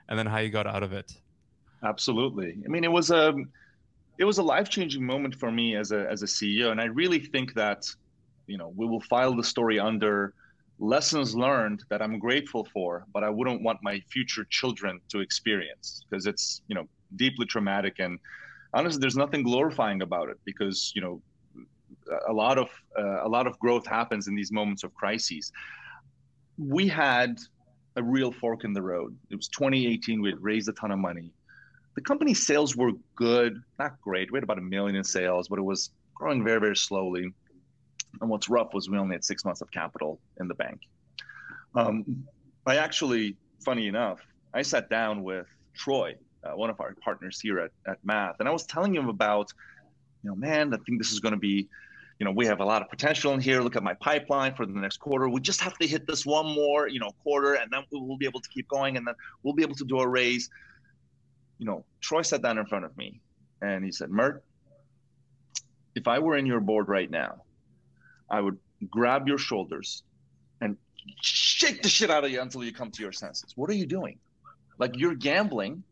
[0.09, 1.17] and then how you got out of it?
[1.83, 2.63] Absolutely.
[2.65, 3.35] I mean, it was a
[4.19, 6.85] it was a life changing moment for me as a as a CEO, and I
[6.85, 7.93] really think that
[8.47, 10.33] you know we will file the story under
[10.79, 16.05] lessons learned that I'm grateful for, but I wouldn't want my future children to experience
[16.09, 18.19] because it's you know deeply traumatic and
[18.75, 21.23] honestly there's nothing glorifying about it because you know
[22.29, 25.53] a lot of uh, a lot of growth happens in these moments of crises.
[26.59, 27.39] We had
[27.97, 29.17] a real fork in the road.
[29.31, 31.33] It was 2018 we had raised a ton of money.
[31.95, 34.31] The company's sales were good not great.
[34.31, 37.29] We had about a million in sales but it was growing very very slowly.
[38.21, 40.81] And what's rough was we only had six months of capital in the bank.
[41.75, 42.25] Um,
[42.67, 44.21] i actually funny enough
[44.55, 46.15] i sat down with troy
[46.47, 49.53] uh, one of our partners here at, at Math, and I was telling him about,
[50.23, 51.69] you know, man, I think this is going to be,
[52.19, 53.61] you know, we have a lot of potential in here.
[53.61, 55.29] Look at my pipeline for the next quarter.
[55.29, 58.27] We just have to hit this one more, you know, quarter, and then we'll be
[58.27, 60.49] able to keep going, and then we'll be able to do a raise.
[61.59, 63.21] You know, Troy sat down in front of me,
[63.61, 64.43] and he said, Mert,
[65.95, 67.43] if I were in your board right now,
[68.31, 68.59] I would
[68.91, 70.03] grab your shoulders
[70.61, 70.77] and
[71.21, 73.53] shake the shit out of you until you come to your senses.
[73.57, 74.19] What are you doing?
[74.79, 75.83] Like you're gambling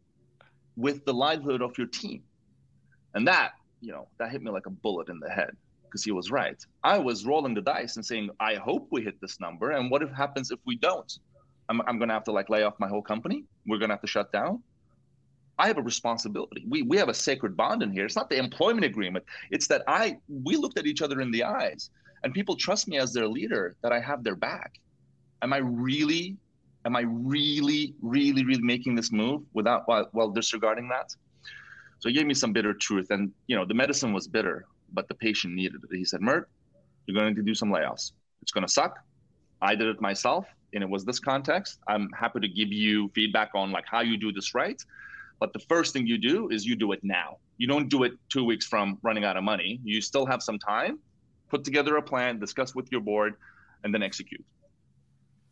[0.77, 2.23] with the livelihood of your team.
[3.15, 5.51] And that, you know, that hit me like a bullet in the head
[5.85, 6.61] because he was right.
[6.83, 9.71] I was rolling the dice and saying, I hope we hit this number.
[9.71, 11.13] And what if happens if we don't?
[11.69, 13.45] I'm, I'm going to have to like lay off my whole company.
[13.67, 14.63] We're going to have to shut down.
[15.57, 16.65] I have a responsibility.
[16.69, 18.05] We, we have a sacred bond in here.
[18.05, 19.25] It's not the employment agreement.
[19.53, 21.91] It's that I, we looked at each other in the eyes
[22.25, 24.81] and people trust me as their leader that I have their back.
[25.43, 26.37] Am I really
[26.85, 31.15] am I really, really, really making this move without while, while disregarding that?
[31.99, 35.09] So he gave me some bitter truth, and you know the medicine was bitter, but
[35.09, 35.97] the patient needed it.
[35.97, 36.49] He said, "Mert,
[37.07, 38.13] you're going to do some layoffs.
[38.43, 38.99] It's going to suck.
[39.63, 41.81] I did it myself, and it was this context.
[41.89, 44.81] I'm happy to give you feedback on like how you do this right."
[45.41, 47.39] But the first thing you do is you do it now.
[47.59, 49.81] You don't do it two weeks from running out of money.
[49.83, 50.99] You still have some time.
[51.49, 53.35] Put together a plan, discuss with your board,
[53.83, 54.45] and then execute.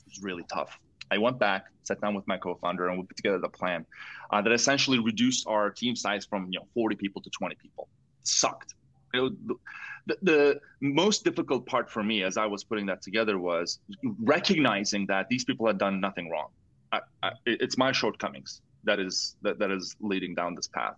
[0.06, 0.78] It's really tough.
[1.12, 3.84] I went back, sat down with my co-founder, and we put together the plan
[4.30, 7.88] uh, that essentially reduced our team size from you know 40 people to 20 people.
[8.22, 8.74] Sucked.
[9.14, 9.32] It,
[10.06, 13.78] the, the most difficult part for me as I was putting that together was
[14.34, 16.48] recognizing that these people had done nothing wrong.
[16.92, 20.96] I, I, it's my shortcomings that is that, that is leading down this path.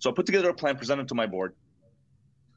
[0.00, 1.54] So I put together a plan, presented to my board.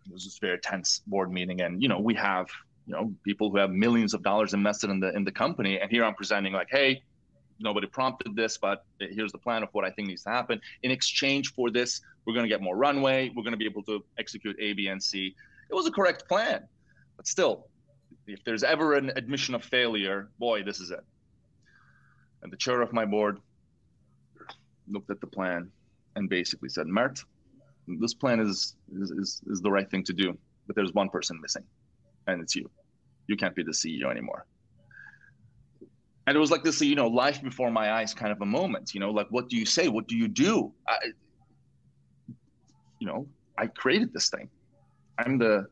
[0.06, 2.48] It was this very tense board meeting, and you know we have
[2.88, 5.80] you know people who have millions of dollars invested in the in the company.
[5.80, 7.04] And here i'm presenting like hey
[7.60, 10.60] nobody prompted this but here's the plan of what i think needs to happen.
[10.84, 13.32] In exchange for this we're going to get more runway.
[13.36, 15.36] We're going to be able to execute a b and c.
[15.70, 16.64] It was a correct plan
[17.18, 17.68] but still
[18.26, 21.04] if there's ever an admission of failure boy this is it.
[22.42, 23.40] And the chair of my board
[24.88, 25.70] looked at the plan
[26.16, 27.20] and basically said mert
[28.00, 31.40] this plan is is, is, is the right thing to do but there's one person
[31.42, 31.64] missing
[32.28, 32.70] and it's you.
[33.28, 34.46] You can't be the CEO anymore.
[36.28, 38.94] And it was like this, you know, life before my eyes kind of a moment,
[38.94, 39.88] you know, like, what do you say?
[39.88, 40.74] What do you do?
[40.88, 40.98] I,
[43.00, 44.50] you know, I created this thing.
[45.18, 45.66] I'm the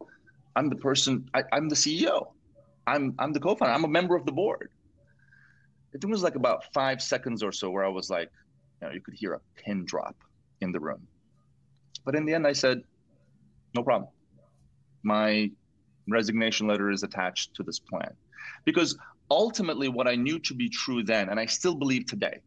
[0.55, 1.29] I'm the person.
[1.33, 2.27] I, I'm the CEO.
[2.87, 3.73] I'm I'm the co-founder.
[3.73, 4.69] I'm a member of the board.
[5.93, 8.29] It was like about five seconds or so where I was like,
[8.81, 10.15] you know, you could hear a pin drop
[10.61, 11.05] in the room.
[12.05, 12.81] But in the end, I said,
[13.73, 14.09] no problem.
[15.03, 15.51] My
[16.07, 18.13] resignation letter is attached to this plan.
[18.63, 18.97] Because
[19.31, 22.39] ultimately, what I knew to be true then, and I still believe today,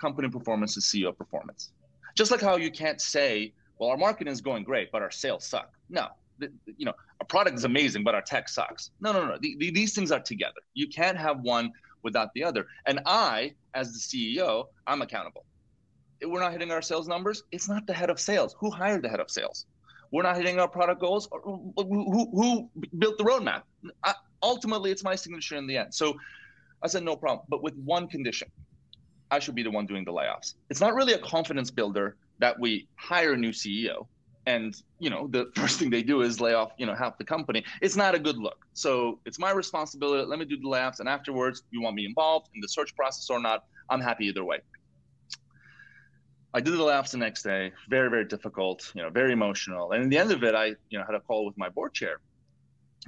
[0.00, 1.70] company performance is CEO performance.
[2.14, 5.44] Just like how you can't say, well, our marketing is going great, but our sales
[5.44, 5.72] suck.
[5.88, 8.90] No, you know, our product is amazing, but our tech sucks.
[9.00, 9.38] No, no, no.
[9.40, 10.60] The, the, these things are together.
[10.74, 12.66] You can't have one without the other.
[12.86, 15.44] And I, as the CEO, I'm accountable.
[16.20, 18.54] If we're not hitting our sales numbers, it's not the head of sales.
[18.58, 19.66] Who hired the head of sales?
[20.14, 21.28] We're not hitting our product goals.
[21.42, 23.62] Who, who, built the roadmap?
[24.04, 25.92] I, ultimately, it's my signature in the end.
[25.92, 26.14] So
[26.82, 28.48] I said, no problem, but with one condition.
[29.32, 30.54] I should be the one doing the layoffs.
[30.70, 34.06] It's not really a confidence builder that we hire a new CEO
[34.46, 37.24] and you know the first thing they do is lay off you know half the
[37.24, 41.00] company it's not a good look so it's my responsibility let me do the layoffs
[41.00, 44.44] and afterwards you want me involved in the search process or not i'm happy either
[44.44, 44.58] way
[46.54, 50.02] i did the layoffs the next day very very difficult you know very emotional and
[50.02, 52.20] in the end of it i you know had a call with my board chair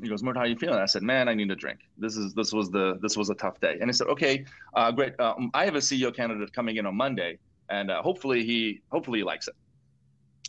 [0.03, 0.79] he goes, Mert, how are you feeling?
[0.79, 1.81] I said, man, I need a drink.
[1.97, 3.79] This is this was the this was a tough day.
[3.81, 5.19] And he said, okay, uh, great.
[5.19, 7.39] Um, I have a CEO candidate coming in on Monday,
[7.71, 9.55] and uh, hopefully he hopefully he likes it.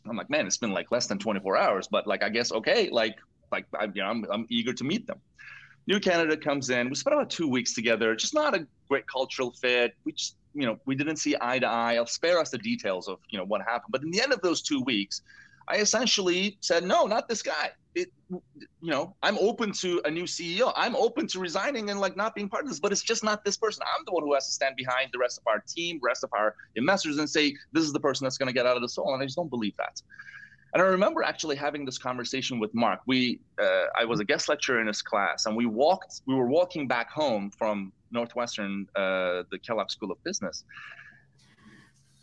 [0.10, 2.90] I'm like, man, it's been like less than 24 hours, but like, I guess, okay,
[2.90, 3.18] like,
[3.52, 5.20] like, I, you know, I'm, I'm eager to meet them.
[5.88, 6.90] New candidate comes in.
[6.90, 8.16] We spent about two weeks together.
[8.16, 9.96] Just not a great cultural fit.
[10.04, 11.96] We just, you know, we didn't see eye to eye.
[11.96, 13.92] I'll spare us the details of, you know, what happened.
[13.92, 15.22] But in the end of those two weeks,
[15.68, 17.72] I essentially said, no, not this guy.
[17.94, 18.42] It, you
[18.82, 20.72] know, I'm open to a new CEO.
[20.76, 23.44] I'm open to resigning and like not being part of this, but it's just not
[23.44, 23.84] this person.
[23.98, 26.30] I'm the one who has to stand behind the rest of our team, rest of
[26.34, 28.90] our investors, and say this is the person that's going to get out of the
[28.90, 29.14] soul.
[29.14, 30.02] And I just don't believe that.
[30.74, 33.00] And I remember actually having this conversation with Mark.
[33.08, 36.22] We, uh, I was a guest lecturer in his class, and we walked.
[36.28, 40.64] We were walking back home from Northwestern, uh, the Kellogg School of Business,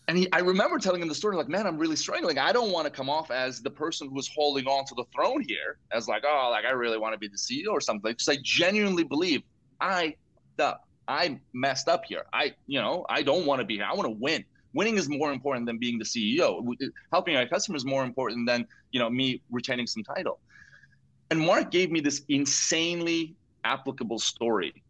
[0.07, 2.39] and he, I remember telling him the story, like, man, I'm really struggling.
[2.39, 5.43] I don't want to come off as the person who's holding on to the throne
[5.47, 8.13] here, as like, oh, like I really want to be the CEO or something.
[8.13, 9.43] Because I genuinely believe
[9.81, 10.15] I,
[10.57, 12.25] the, I messed up here.
[12.35, 13.87] I, you know, I don't want to be here.
[13.91, 14.45] I want to win.
[14.75, 16.63] Winning is more important than being the CEO.
[17.13, 20.41] Helping our customers is more important than you know me retaining some title.
[21.31, 24.83] And Mark gave me this insanely applicable story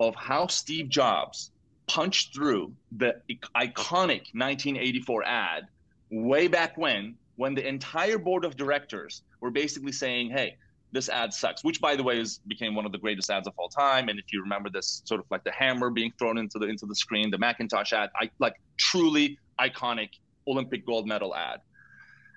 [0.00, 1.50] of how Steve Jobs
[1.86, 3.14] punched through the
[3.56, 5.68] iconic 1984 ad
[6.10, 10.56] way back when, when the entire board of directors were basically saying, hey,
[10.92, 13.54] this ad sucks, which by the way is became one of the greatest ads of
[13.58, 14.08] all time.
[14.08, 16.86] And if you remember this sort of like the hammer being thrown into the into
[16.86, 20.10] the screen, the Macintosh ad, I like truly iconic
[20.46, 21.60] Olympic gold medal ad.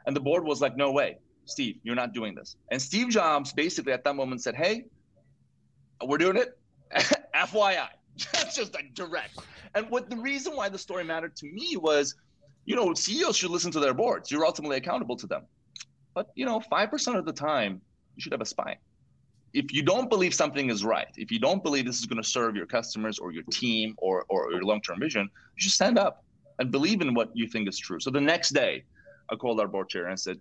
[0.06, 2.58] And the board was like, no way, Steve, you're not doing this.
[2.72, 4.86] And Steve Jobs basically at that moment said, hey,
[6.06, 6.58] we're doing it.
[7.48, 7.88] FYI.
[8.34, 9.40] That's just like direct.
[9.76, 12.16] And what the reason why the story mattered to me was,
[12.66, 14.30] you know, CEOs should listen to their boards.
[14.30, 15.44] You're ultimately accountable to them.
[16.14, 17.82] But you know, five percent of the time,
[18.16, 18.78] you should have a spine.
[19.54, 22.30] If you don't believe something is right, if you don't believe this is going to
[22.30, 26.24] serve your customers or your team or, or your long-term vision, you should stand up
[26.60, 28.00] and believe in what you think is true.
[28.00, 28.86] So the next day,
[29.30, 30.40] I called our board chair and said,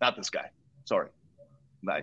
[0.00, 0.50] "Not this guy.
[0.84, 1.08] Sorry,
[1.88, 2.02] I,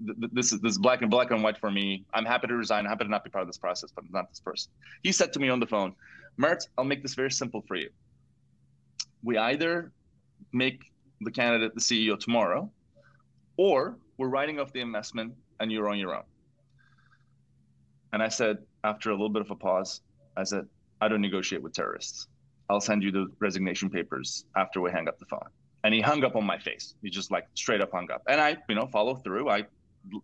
[0.00, 2.04] this is this is black and black and white for me.
[2.12, 2.84] I'm happy to resign.
[2.84, 4.70] I'm happy to not be part of this process, but not this person.
[5.02, 5.94] He said to me on the phone,
[6.36, 7.90] Mert, I'll make this very simple for you.
[9.22, 9.92] We either
[10.52, 12.70] make the candidate the CEO tomorrow,
[13.56, 16.24] or we're writing off the investment and you're on your own.
[18.12, 20.02] And I said, after a little bit of a pause,
[20.36, 20.66] I said,
[21.00, 22.28] I don't negotiate with terrorists.
[22.68, 25.48] I'll send you the resignation papers after we hang up the phone
[25.86, 26.94] and he hung up on my face.
[27.00, 28.22] He just like straight up hung up.
[28.28, 29.48] And I, you know, follow through.
[29.48, 29.66] I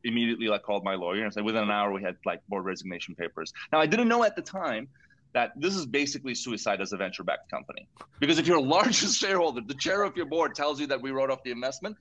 [0.03, 3.15] immediately like called my lawyer and said within an hour we had like board resignation
[3.15, 3.53] papers.
[3.71, 4.89] Now I didn't know at the time
[5.35, 7.87] that this is basically suicide as a venture-backed company.
[8.19, 11.31] Because if your largest shareholder, the chair of your board tells you that we wrote
[11.31, 11.97] off the investment,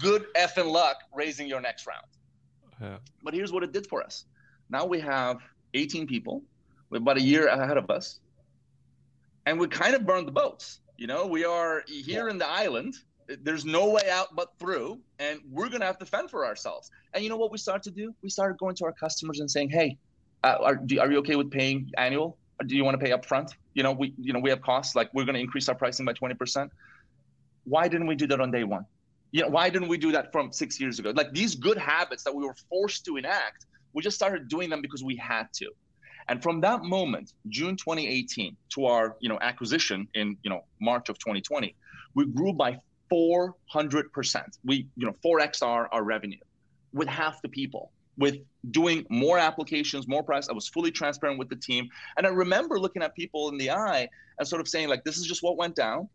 [0.00, 2.06] good effing luck raising your next round.
[2.80, 2.98] Yeah.
[3.24, 4.24] But here's what it did for us.
[4.68, 5.38] Now we have
[5.74, 6.44] 18 people,
[6.90, 8.20] we're about a year ahead of us,
[9.46, 10.78] and we kind of burned the boats.
[11.00, 12.94] You know, we are here in the island.
[13.26, 16.90] There's no way out but through, and we're gonna have to fend for ourselves.
[17.14, 18.14] And you know what we started to do?
[18.22, 19.96] We started going to our customers and saying, "Hey,
[20.44, 22.36] uh, are, do, are you okay with paying annual?
[22.60, 23.54] Or do you want to pay upfront?
[23.72, 26.12] You know, we you know we have costs like we're gonna increase our pricing by
[26.12, 26.68] 20%.
[27.64, 28.84] Why didn't we do that on day one?
[29.30, 31.12] You know, why didn't we do that from six years ago?
[31.16, 34.82] Like these good habits that we were forced to enact, we just started doing them
[34.82, 35.70] because we had to.
[36.30, 41.08] And from that moment, June 2018 to our, you know, acquisition in, you know, March
[41.08, 41.74] of 2020,
[42.14, 42.78] we grew by
[43.12, 44.44] 400%.
[44.64, 46.38] We, you know, 4x our, our revenue
[46.92, 48.36] with half the people, with
[48.70, 50.48] doing more applications, more price.
[50.48, 51.88] I was fully transparent with the team.
[52.16, 55.18] And I remember looking at people in the eye and sort of saying, like, this
[55.18, 56.08] is just what went down.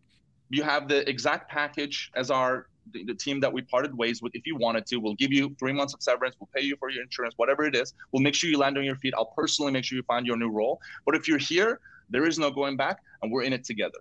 [0.49, 4.33] You have the exact package as our the, the, team that we parted ways with
[4.35, 4.97] if you wanted to.
[4.97, 6.35] We'll give you three months of severance.
[6.39, 7.93] We'll pay you for your insurance, whatever it is.
[8.11, 9.13] We'll make sure you land on your feet.
[9.17, 10.79] I'll personally make sure you find your new role.
[11.05, 13.99] But if you're here, there is no going back, and we're in it together.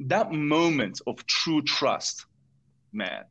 [0.00, 2.26] That moment of true trust,
[2.92, 3.24] man,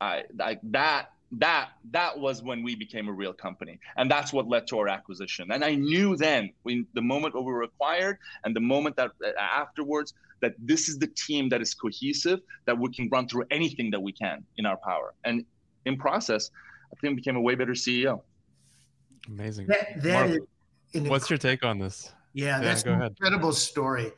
[0.00, 3.78] I, like that that that was when we became a real company.
[3.96, 5.50] And that's what led to our acquisition.
[5.52, 9.30] And i knew then when the moment we were acquired and the moment that uh,
[9.40, 13.90] afterwards that this is the team that is cohesive that we can run through anything
[13.90, 15.14] that we can in our power.
[15.24, 15.44] And
[15.84, 16.50] in process
[16.92, 18.20] i think became a way better ceo
[19.28, 19.66] amazing.
[19.66, 20.28] That, that
[20.94, 22.12] Mark, what's your take on this?
[22.32, 23.10] Yeah, that's an ahead.
[23.18, 24.12] incredible story.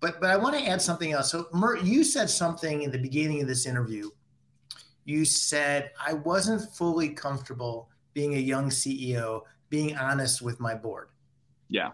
[0.00, 1.30] But but i want to add something else.
[1.30, 4.10] So Mert, you said something in the beginning of this interview
[5.10, 11.08] you said I wasn't fully comfortable being a young CEO, being honest with my board.
[11.68, 11.90] Yeah.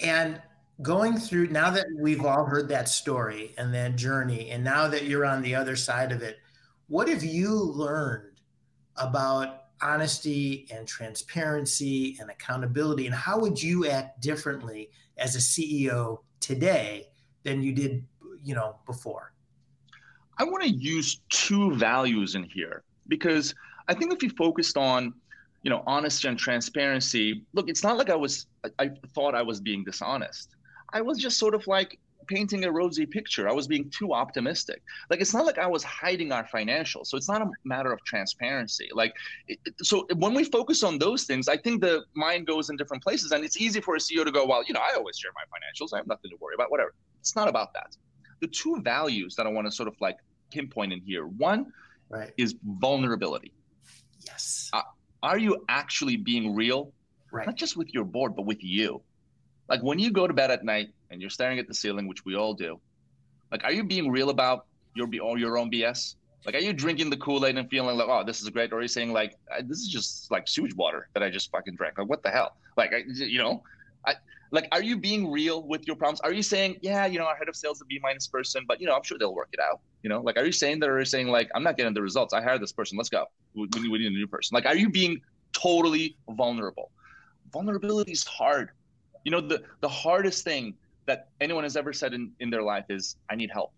[0.00, 0.40] And
[0.82, 5.04] going through now that we've all heard that story and that journey, and now that
[5.04, 6.38] you're on the other side of it,
[6.88, 8.40] what have you learned
[8.96, 13.06] about honesty and transparency and accountability?
[13.06, 17.08] And how would you act differently as a CEO today
[17.42, 18.04] than you did,
[18.42, 19.33] you know, before?
[20.38, 23.54] I want to use two values in here because
[23.88, 25.14] I think if you focused on,
[25.62, 29.42] you know, honesty and transparency, look, it's not like I was, I, I thought I
[29.42, 30.56] was being dishonest.
[30.92, 33.48] I was just sort of like painting a rosy picture.
[33.48, 34.82] I was being too optimistic.
[35.10, 37.08] Like it's not like I was hiding our financials.
[37.08, 38.88] So it's not a matter of transparency.
[38.92, 39.14] Like
[39.46, 43.02] it, so when we focus on those things, I think the mind goes in different
[43.02, 45.32] places and it's easy for a CEO to go, well, you know, I always share
[45.34, 45.92] my financials.
[45.92, 46.94] I have nothing to worry about, whatever.
[47.20, 47.96] It's not about that
[48.44, 50.18] the two values that I want to sort of like
[50.50, 51.26] pinpoint in here.
[51.26, 51.72] One
[52.10, 52.30] right.
[52.36, 53.52] is vulnerability.
[54.26, 54.68] Yes.
[54.74, 54.82] Uh,
[55.22, 56.92] are you actually being real?
[57.32, 57.46] Right.
[57.46, 59.00] Not just with your board, but with you.
[59.70, 62.26] Like when you go to bed at night and you're staring at the ceiling, which
[62.26, 62.78] we all do.
[63.50, 66.16] Like, are you being real about your all your own BS?
[66.44, 68.80] Like, are you drinking the Kool Aid and feeling like, oh, this is great, or
[68.80, 71.96] are you saying like, this is just like sewage water that I just fucking drank?
[71.96, 72.56] Like, what the hell?
[72.76, 73.62] Like, I, you know,
[74.06, 74.14] I
[74.54, 76.20] like, are you being real with your problems?
[76.20, 78.64] Are you saying, yeah, you know, our head of sales is a B minus person,
[78.68, 79.80] but you know, I'm sure they'll work it out.
[80.02, 81.92] You know, like, are you saying that, or are you saying like, I'm not getting
[81.92, 82.32] the results?
[82.32, 82.96] I hired this person.
[82.96, 83.26] Let's go.
[83.54, 84.54] We, we, need a new person.
[84.54, 85.20] Like, are you being
[85.52, 86.92] totally vulnerable?
[87.52, 88.70] Vulnerability is hard.
[89.24, 90.74] You know, the the hardest thing
[91.06, 93.72] that anyone has ever said in in their life is, I need help.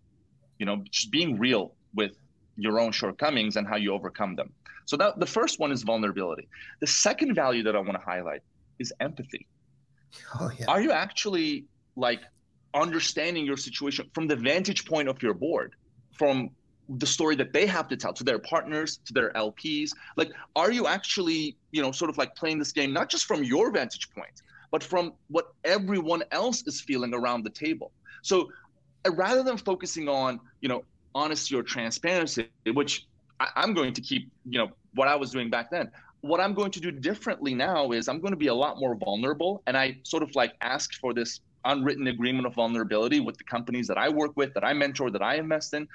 [0.59, 2.11] You know, just being real with
[2.55, 4.51] your own shortcomings and how you overcome them.
[4.85, 6.47] So that the first one is vulnerability.
[6.81, 8.41] The second value that I want to highlight
[8.79, 9.47] is empathy
[10.39, 10.65] Oh, yeah.
[10.67, 11.65] Are you actually
[11.95, 12.21] like
[12.73, 15.75] understanding your situation from the vantage point of your board,
[16.11, 16.51] from
[16.89, 19.91] the story that they have to tell to their partners, to their LPs?
[20.15, 23.43] Like, are you actually, you know, sort of like playing this game not just from
[23.43, 24.41] your vantage point,
[24.71, 27.91] but from what everyone else is feeling around the table?
[28.21, 28.49] So,
[29.05, 33.07] uh, rather than focusing on, you know, honesty or transparency, which
[33.39, 35.91] I, I'm going to keep, you know, what I was doing back then
[36.27, 38.95] what I'm going to do differently now is I'm going to be a lot more
[38.95, 39.63] vulnerable.
[39.67, 43.87] And I sort of like ask for this unwritten agreement of vulnerability with the companies
[43.87, 45.87] that I work with, that I mentor, that I invest in,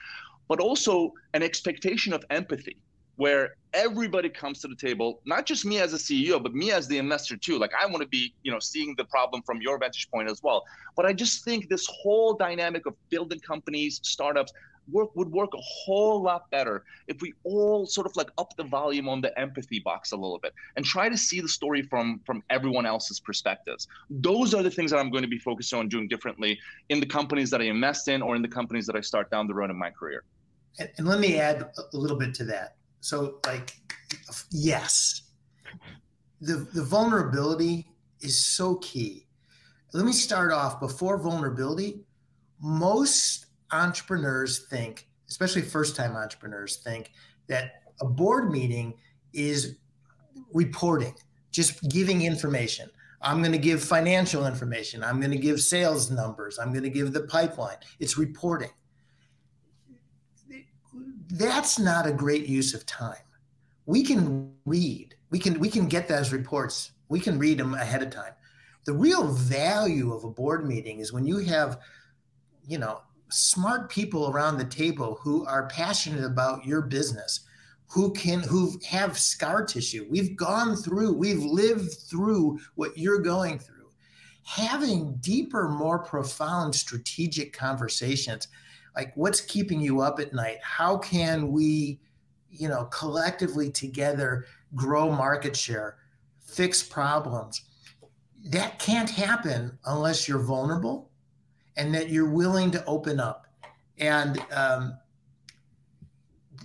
[0.48, 2.76] but also an expectation of empathy
[3.16, 6.88] where everybody comes to the table, not just me as a CEO, but me as
[6.88, 7.58] the investor too.
[7.58, 10.42] Like I want to be, you know, seeing the problem from your vantage point as
[10.42, 10.64] well.
[10.96, 14.52] But I just think this whole dynamic of building companies, startups,
[14.90, 18.64] work would work a whole lot better if we all sort of like up the
[18.64, 22.20] volume on the empathy box a little bit and try to see the story from
[22.24, 23.86] from everyone else's perspectives.
[24.10, 27.06] Those are the things that i'm going to be focused on doing differently in the
[27.06, 29.70] companies that i invest in or in the companies that i start down the road
[29.70, 30.24] in my career.
[30.78, 32.76] And, and let me add a little bit to that.
[33.00, 33.76] So like
[34.50, 35.22] yes
[36.40, 37.86] the the vulnerability
[38.20, 39.26] is so key.
[39.94, 40.80] Let me start off.
[40.80, 42.04] Before vulnerability
[42.60, 47.12] most entrepreneurs think, especially first time entrepreneurs think,
[47.48, 48.94] that a board meeting
[49.32, 49.76] is
[50.52, 51.14] reporting,
[51.50, 52.90] just giving information.
[53.22, 55.04] I'm going to give financial information.
[55.04, 56.58] I'm going to give sales numbers.
[56.58, 57.76] I'm going to give the pipeline.
[58.00, 58.70] It's reporting.
[61.30, 63.16] That's not a great use of time.
[63.86, 65.14] We can read.
[65.30, 66.92] We can we can get those reports.
[67.08, 68.32] We can read them ahead of time.
[68.84, 71.78] The real value of a board meeting is when you have,
[72.66, 73.00] you know,
[73.32, 77.40] smart people around the table who are passionate about your business
[77.92, 80.06] who can who have scar tissue.
[80.08, 83.90] We've gone through we've lived through what you're going through.
[84.44, 88.48] Having deeper more profound strategic conversations
[88.96, 90.58] like what's keeping you up at night?
[90.62, 92.00] How can we
[92.50, 95.98] you know collectively together grow market share
[96.40, 97.62] fix problems?
[98.46, 101.11] That can't happen unless you're vulnerable
[101.76, 103.46] and that you're willing to open up.
[103.98, 104.96] And um,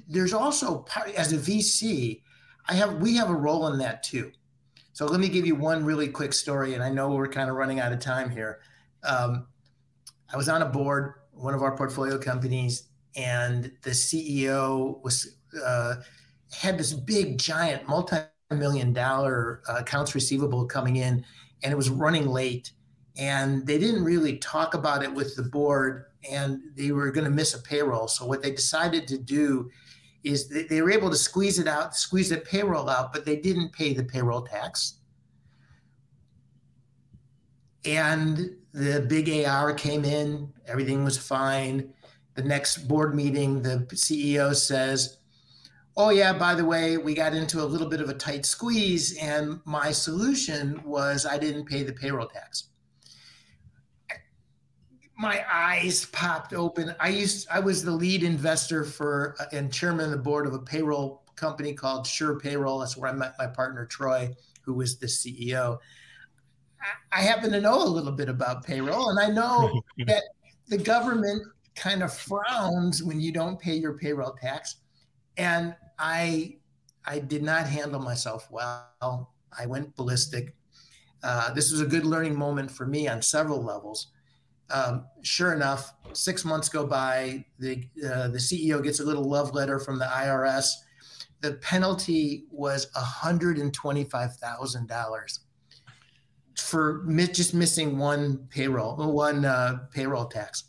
[0.07, 0.85] there's also
[1.17, 2.21] as a vc
[2.69, 4.31] i have we have a role in that too.
[4.93, 7.55] So let me give you one really quick story and i know we're kind of
[7.55, 8.59] running out of time here.
[9.03, 9.47] Um,
[10.31, 12.83] i was on a board one of our portfolio companies,
[13.15, 15.95] and the CEO was uh,
[16.51, 21.23] had this big, giant, multi-million dollar uh, accounts receivable coming in,
[21.63, 22.71] and it was running late.
[23.17, 27.31] And they didn't really talk about it with the board, and they were going to
[27.31, 28.07] miss a payroll.
[28.07, 29.69] So what they decided to do
[30.23, 33.35] is they, they were able to squeeze it out, squeeze the payroll out, but they
[33.35, 34.99] didn't pay the payroll tax.
[37.85, 41.93] And the big AR came in, everything was fine.
[42.35, 45.17] The next board meeting, the CEO says,
[45.99, 49.17] Oh, yeah, by the way, we got into a little bit of a tight squeeze,
[49.17, 52.69] and my solution was I didn't pay the payroll tax.
[55.17, 56.93] My eyes popped open.
[56.99, 60.59] I used I was the lead investor for and chairman of the board of a
[60.59, 62.81] payroll company called SurePayroll.
[62.81, 65.79] That's where I met my partner Troy, who was the CEO.
[67.11, 70.23] I happen to know a little bit about payroll, and I know that
[70.67, 71.43] the government
[71.75, 74.77] kind of frowns when you don't pay your payroll tax.
[75.37, 76.57] And I,
[77.05, 79.31] I did not handle myself well.
[79.57, 80.55] I went ballistic.
[81.23, 84.07] Uh, this was a good learning moment for me on several levels.
[84.69, 87.45] Um, sure enough, six months go by.
[87.59, 90.69] The uh, the CEO gets a little love letter from the IRS.
[91.41, 95.41] The penalty was hundred and twenty five thousand dollars
[96.57, 100.65] for just missing one payroll, one uh, payroll tax.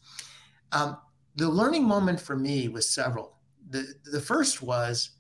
[0.72, 0.98] Um,
[1.36, 3.38] the learning moment for me was several.
[3.70, 5.10] The the first was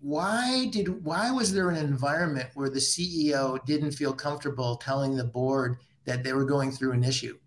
[0.00, 5.24] why did why was there an environment where the CEO didn't feel comfortable telling the
[5.24, 7.38] board that they were going through an issue?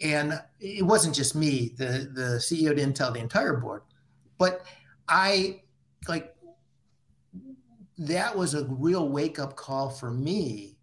[0.00, 1.72] And it wasn't just me.
[1.76, 3.82] The the CEO didn't tell the entire board,
[4.38, 4.64] but
[5.08, 5.62] I
[6.08, 6.34] like
[7.98, 10.76] that was a real wake up call for me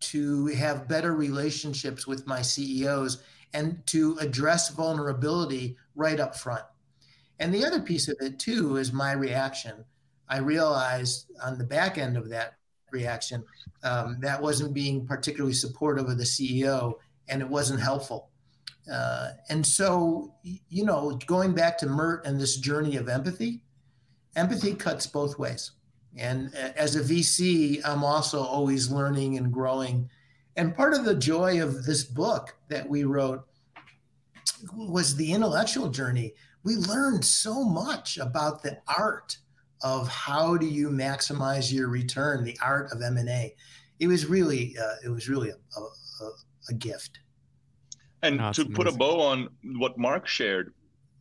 [0.00, 6.64] to have better relationships with my CEOs and to address vulnerability right up front.
[7.38, 9.84] And the other piece of it too is my reaction.
[10.28, 12.54] I realized on the back end of that
[12.90, 13.44] reaction
[13.82, 16.94] um, that wasn't being particularly supportive of the CEO
[17.28, 18.30] and it wasn't helpful.
[18.90, 23.62] Uh, and so, you know, going back to Mert and this journey of empathy,
[24.36, 25.72] empathy cuts both ways.
[26.16, 30.08] And as a VC, I'm also always learning and growing.
[30.56, 33.44] And part of the joy of this book that we wrote
[34.76, 36.34] was the intellectual journey.
[36.62, 39.36] We learned so much about the art
[39.82, 43.54] of how do you maximize your return, the art of M&A.
[43.98, 46.30] It was really, uh, it was really a, a,
[46.70, 47.18] a gift.
[48.24, 48.74] And oh, to amazing.
[48.74, 50.72] put a bow on what Mark shared,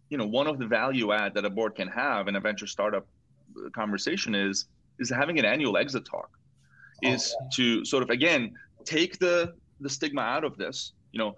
[0.09, 2.67] you know, one of the value add that a board can have in a venture
[2.67, 3.05] startup
[3.73, 4.65] conversation is
[4.99, 6.29] is having an annual exit talk
[7.03, 7.49] oh, is oh, yeah.
[7.53, 8.53] to sort of again
[8.85, 11.35] take the the stigma out of this you know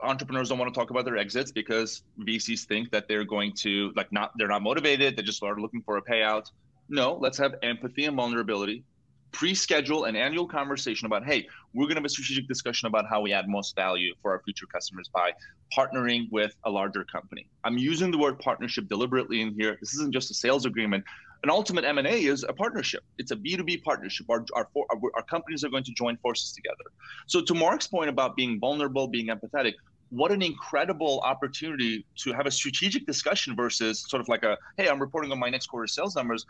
[0.00, 3.92] entrepreneurs don't want to talk about their exits because vcs think that they're going to
[3.96, 6.50] like not they're not motivated they just are looking for a payout
[6.88, 8.84] no let's have empathy and vulnerability
[9.32, 13.20] pre-schedule an annual conversation about hey we're going to have a strategic discussion about how
[13.20, 15.32] we add most value for our future customers by
[15.76, 20.12] partnering with a larger company i'm using the word partnership deliberately in here this isn't
[20.12, 21.04] just a sales agreement
[21.42, 23.04] an ultimate M&A is a partnership.
[23.18, 24.26] It's a B2B partnership.
[24.28, 24.68] Our, our,
[25.14, 26.90] our, companies are going to join forces together.
[27.26, 29.74] So to Mark's point about being vulnerable, being empathetic,
[30.10, 34.88] what an incredible opportunity to have a strategic discussion versus sort of like a, hey,
[34.88, 36.46] I'm reporting on my next quarter sales numbers.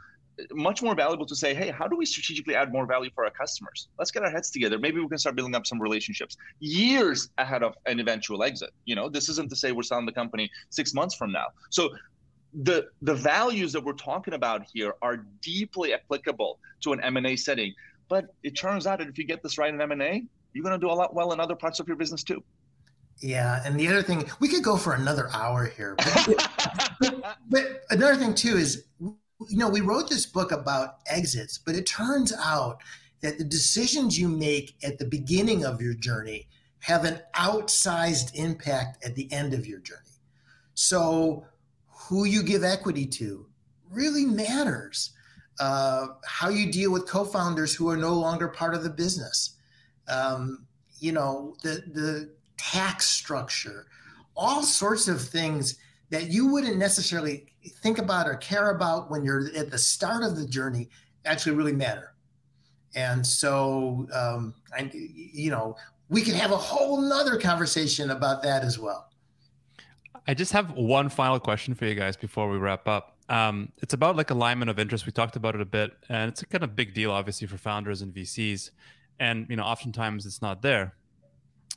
[0.53, 3.31] Much more valuable to say, hey, how do we strategically add more value for our
[3.31, 3.89] customers?
[3.99, 4.79] Let's get our heads together.
[4.79, 8.71] Maybe we can start building up some relationships years ahead of an eventual exit.
[8.85, 11.47] You know, this isn't to say we're selling the company six months from now.
[11.71, 11.91] So
[12.63, 17.75] the the values that we're talking about here are deeply applicable to an M&A setting.
[18.09, 20.85] But it turns out that if you get this right in M&A, you're going to
[20.85, 22.43] do a lot well in other parts of your business too.
[23.21, 26.51] Yeah, and the other thing we could go for another hour here, but,
[27.01, 31.75] but, but another thing too is you know we wrote this book about exits, but
[31.75, 32.83] it turns out
[33.23, 36.47] that the decisions you make at the beginning of your journey
[36.81, 40.01] have an outsized impact at the end of your journey.
[40.75, 41.47] So
[41.89, 43.47] who you give equity to
[43.91, 45.11] really matters.
[45.59, 49.57] Uh, how you deal with co-founders who are no longer part of the business.
[50.07, 50.67] Um,
[51.01, 53.87] you know, the the tax structure,
[54.37, 55.79] all sorts of things
[56.11, 57.47] that you wouldn't necessarily
[57.83, 60.89] think about or care about when you're at the start of the journey
[61.25, 62.13] actually really matter.
[62.95, 65.77] And so, um, I, you know,
[66.09, 69.11] we could have a whole nother conversation about that as well.
[70.29, 73.17] I just have one final question for you guys before we wrap up.
[73.29, 75.07] Um, it's about like alignment of interest.
[75.07, 77.59] We talked about it a bit, and it's a kind of big deal, obviously, for
[77.59, 78.71] founders and VCs.
[79.19, 80.95] And you know, oftentimes it's not there.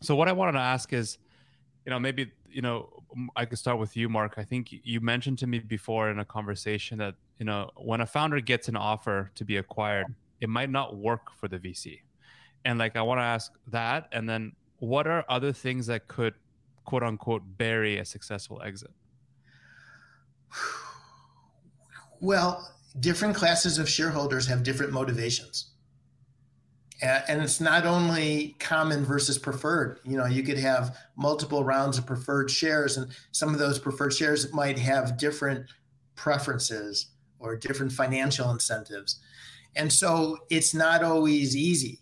[0.01, 1.17] So what I wanted to ask is,
[1.85, 3.03] you know, maybe you know,
[3.35, 4.35] I could start with you, Mark.
[4.37, 8.05] I think you mentioned to me before in a conversation that you know, when a
[8.05, 10.07] founder gets an offer to be acquired,
[10.41, 12.01] it might not work for the VC.
[12.65, 16.33] And like, I want to ask that, and then what are other things that could
[16.83, 18.91] quote unquote bury a successful exit?
[22.21, 22.69] Well,
[22.99, 25.71] different classes of shareholders have different motivations.
[27.01, 29.99] And it's not only common versus preferred.
[30.03, 34.13] You know, you could have multiple rounds of preferred shares, and some of those preferred
[34.13, 35.65] shares might have different
[36.15, 37.07] preferences
[37.39, 39.19] or different financial incentives.
[39.75, 41.99] And so it's not always easy.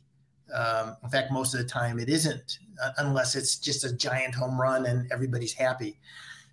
[0.53, 4.33] Um, in fact, most of the time it isn't, uh, unless it's just a giant
[4.33, 5.99] home run and everybody's happy.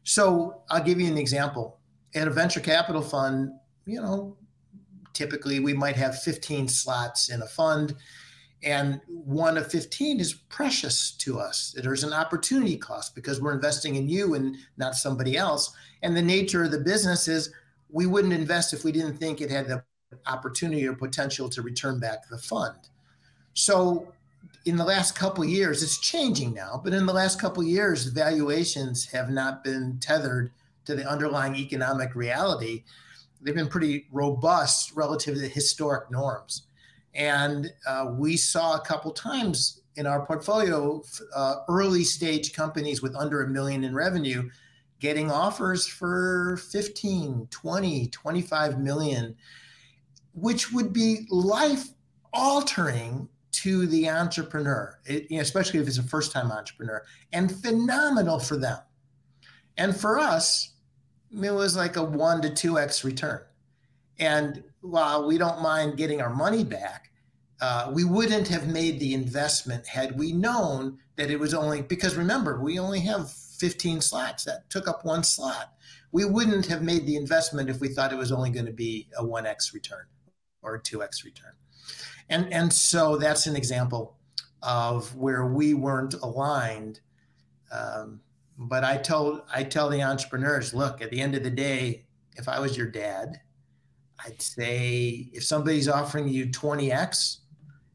[0.03, 1.79] So I'll give you an example
[2.15, 3.53] at a venture capital fund,
[3.87, 4.37] you know,
[5.15, 7.95] typically we might have 15 slots in a fund
[8.65, 11.75] and one of 15 is precious to us.
[11.77, 15.75] There's an opportunity cost because we're investing in you and not somebody else.
[16.03, 17.53] And the nature of the business is
[17.91, 19.83] we wouldn't invest if we didn't think it had the
[20.27, 22.77] opportunity or potential to return back the fund.
[23.53, 24.13] So
[24.65, 29.05] in the last couple years it's changing now but in the last couple years valuations
[29.11, 30.51] have not been tethered
[30.87, 32.85] to the underlying economic reality,
[33.41, 36.67] they've been pretty robust relative to historic norms.
[37.15, 41.03] And uh, we saw a couple times in our portfolio
[41.35, 44.49] uh, early stage companies with under a million in revenue
[45.01, 49.37] getting offers for 15, 20, 25 million,
[50.33, 51.89] which would be life
[52.33, 57.55] altering to the entrepreneur, it, you know, especially if it's a first time entrepreneur, and
[57.63, 58.79] phenomenal for them.
[59.77, 60.73] And for us,
[61.31, 63.41] it was like a one to two X return.
[64.19, 67.04] And while we don't mind getting our money back,
[67.61, 72.17] uh, we wouldn't have made the investment had we known that it was only because
[72.17, 75.73] remember, we only have 15 slots that took up one slot.
[76.13, 79.09] We wouldn't have made the investment if we thought it was only going to be
[79.17, 80.07] a 1x return
[80.63, 81.53] or a 2x return.
[82.29, 84.17] And, and so that's an example
[84.63, 87.01] of where we weren't aligned
[87.75, 88.21] um,
[88.57, 92.05] but I told I tell the entrepreneurs, look, at the end of the day,
[92.37, 93.41] if I was your dad,
[94.25, 97.39] I'd say if somebody's offering you 20x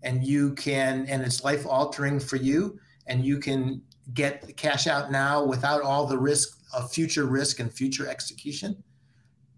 [0.03, 3.81] and you can and it's life altering for you and you can
[4.13, 8.83] get the cash out now without all the risk of future risk and future execution,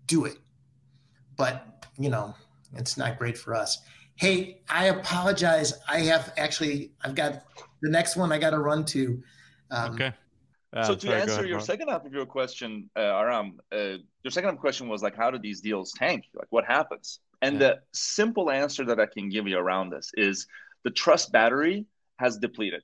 [0.07, 0.37] do it.
[1.37, 2.35] But, you know,
[2.75, 3.79] it's not great for us.
[4.15, 5.73] Hey, I apologize.
[5.89, 7.43] I have actually I've got
[7.81, 9.21] the next one I got to run to.
[9.71, 10.13] Um, okay
[10.83, 11.65] so to sorry, answer ahead, your Mark.
[11.65, 15.29] second half of your question, uh, Aram, uh, your second half question was like, how
[15.29, 16.25] do these deals tank?
[16.33, 17.19] Like, what happens?
[17.41, 17.59] And yeah.
[17.59, 20.47] the simple answer that I can give you around this is
[20.83, 21.85] the trust battery
[22.17, 22.83] has depleted.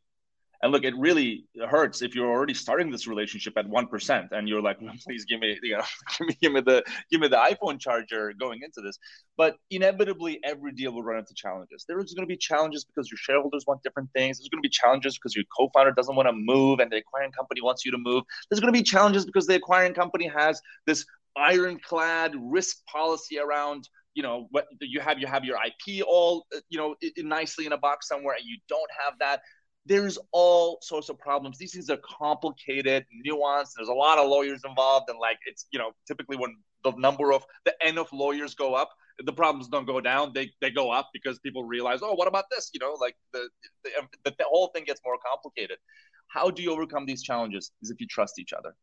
[0.64, 4.50] And look, it really hurts if you're already starting this relationship at one percent, and
[4.50, 5.84] you're like, "Please give me, you know,
[6.18, 8.98] give me, give me the, give me the iPhone charger going into this."
[9.38, 11.86] But inevitably, every deal will run into challenges.
[11.88, 14.40] There is going to be challenges because your shareholders want different things.
[14.40, 17.34] There's going to be challenges because your co-founder doesn't want to move, and the acquiring
[17.34, 18.24] company wants you to move.
[18.50, 21.06] There's going to be challenges because the acquiring company has this
[21.36, 23.88] ironclad risk policy around
[24.18, 26.96] you know what you have you have your ip all uh, you know
[27.38, 29.42] nicely in a box somewhere and you don't have that
[29.88, 31.58] there's all sorts of problems.
[31.58, 33.72] These things are complicated, nuanced.
[33.78, 37.32] There's a lot of lawyers involved, and like it's you know typically when the number
[37.32, 38.90] of the n of lawyers go up,
[39.24, 40.34] the problems don't go down.
[40.34, 42.70] They they go up because people realize, oh, what about this?
[42.74, 43.48] You know, like the
[43.86, 45.78] the, um, the, the whole thing gets more complicated.
[46.28, 47.72] How do you overcome these challenges?
[47.82, 48.76] Is if you trust each other,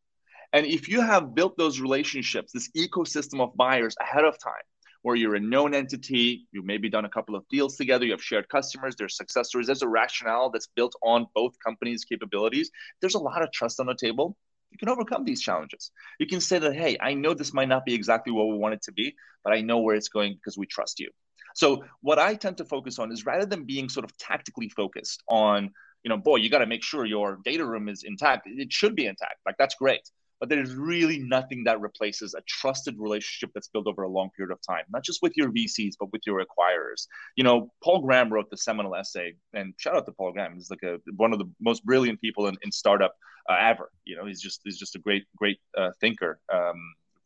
[0.53, 4.65] and if you have built those relationships, this ecosystem of buyers ahead of time
[5.05, 8.23] where you're a known entity, you've maybe done a couple of deals together, you have
[8.23, 12.71] shared customers, there's success stories, there's a rationale that's built on both companies' capabilities.
[13.01, 14.35] There's a lot of trust on the table.
[14.71, 15.91] You can overcome these challenges.
[16.19, 18.73] You can say that, hey, I know this might not be exactly what we want
[18.73, 21.11] it to be, but I know where it's going because we trust you.
[21.53, 25.21] So what I tend to focus on is rather than being sort of tactically focused
[25.29, 25.69] on,
[26.03, 28.47] you know, boy, you got to make sure your data room is intact.
[28.47, 29.35] It should be intact.
[29.45, 30.01] Like that's great.
[30.39, 34.51] But there's really nothing that replaces a trusted relationship that's built over a long period
[34.51, 37.07] of time, not just with your VCs, but with your acquirers.
[37.35, 40.55] You know, Paul Graham wrote the seminal essay, and shout out to Paul Graham.
[40.55, 43.13] He's like a, one of the most brilliant people in, in startup
[43.49, 43.91] uh, ever.
[44.05, 46.39] You know, he's just he's just a great great uh, thinker.
[46.53, 46.75] Um,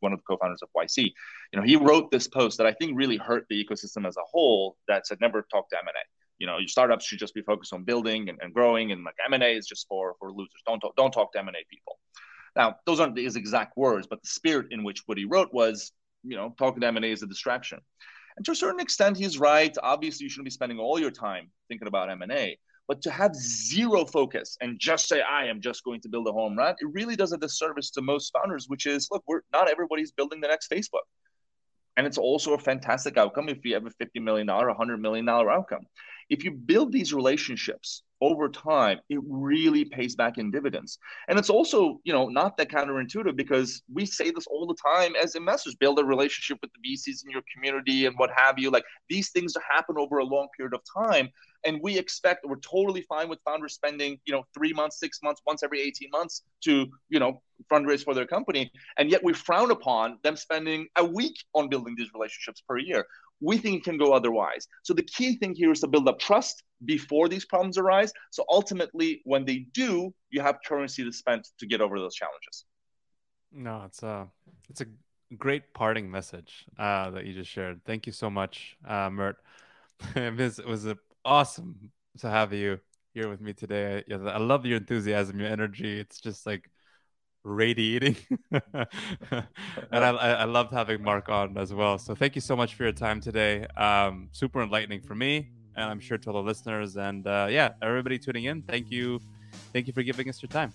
[0.02, 1.12] one of the co-founders of YC.
[1.52, 4.22] You know, he wrote this post that I think really hurt the ecosystem as a
[4.32, 4.78] whole.
[4.88, 5.92] That said, never talk to M&A
[6.40, 9.16] you know, your startups should just be focused on building and, and growing, and like
[9.26, 10.62] M and A is just for for losers.
[10.66, 12.00] Don't talk, don't talk to M and A people.
[12.60, 15.94] Now, those aren't his exact words, but the spirit in which what he wrote was,
[16.26, 17.80] you know, talking to M&A is a distraction.
[18.36, 19.74] And to a certain extent, he's right.
[19.82, 22.60] Obviously, you shouldn't be spending all your time thinking about M&A.
[22.86, 26.34] But to have zero focus and just say, I am just going to build a
[26.34, 29.70] home run, it really does a disservice to most founders, which is, look, we're not
[29.70, 31.08] everybody's building the next Facebook.
[31.96, 35.86] And it's also a fantastic outcome if you have a $50 million, $100 million outcome.
[36.30, 41.00] If you build these relationships over time, it really pays back in dividends.
[41.28, 45.16] And it's also, you know, not that counterintuitive because we say this all the time
[45.16, 48.70] as investors build a relationship with the VCs in your community and what have you.
[48.70, 51.30] Like these things happen over a long period of time.
[51.66, 55.42] And we expect we're totally fine with founders spending, you know, three months, six months,
[55.46, 58.72] once every 18 months to, you know, fundraise for their company.
[58.98, 63.06] And yet we frown upon them spending a week on building these relationships per year
[63.42, 64.68] we think it can go otherwise.
[64.84, 68.12] So the key thing here is to build up trust before these problems arise.
[68.32, 72.66] So ultimately, when they do, you have currency to spend to get over those challenges.
[73.52, 74.28] No, it's a
[74.70, 74.86] it's a
[75.38, 77.82] great parting message uh, that you just shared.
[77.86, 79.38] Thank you so much, uh, Mert.
[80.16, 80.88] it was
[81.26, 82.80] awesome to have you
[83.14, 84.04] here with me today.
[84.12, 86.00] I love your enthusiasm, your energy.
[86.00, 86.70] It's just like
[87.44, 88.16] radiating.
[88.52, 88.66] and
[89.92, 91.98] I, I loved having Mark on as well.
[91.98, 93.66] So thank you so much for your time today.
[93.78, 96.98] Um, super enlightening for me, and I'm sure to all the listeners.
[96.98, 99.20] And uh, yeah, everybody tuning in, thank you,
[99.74, 100.74] thank you for giving us your time.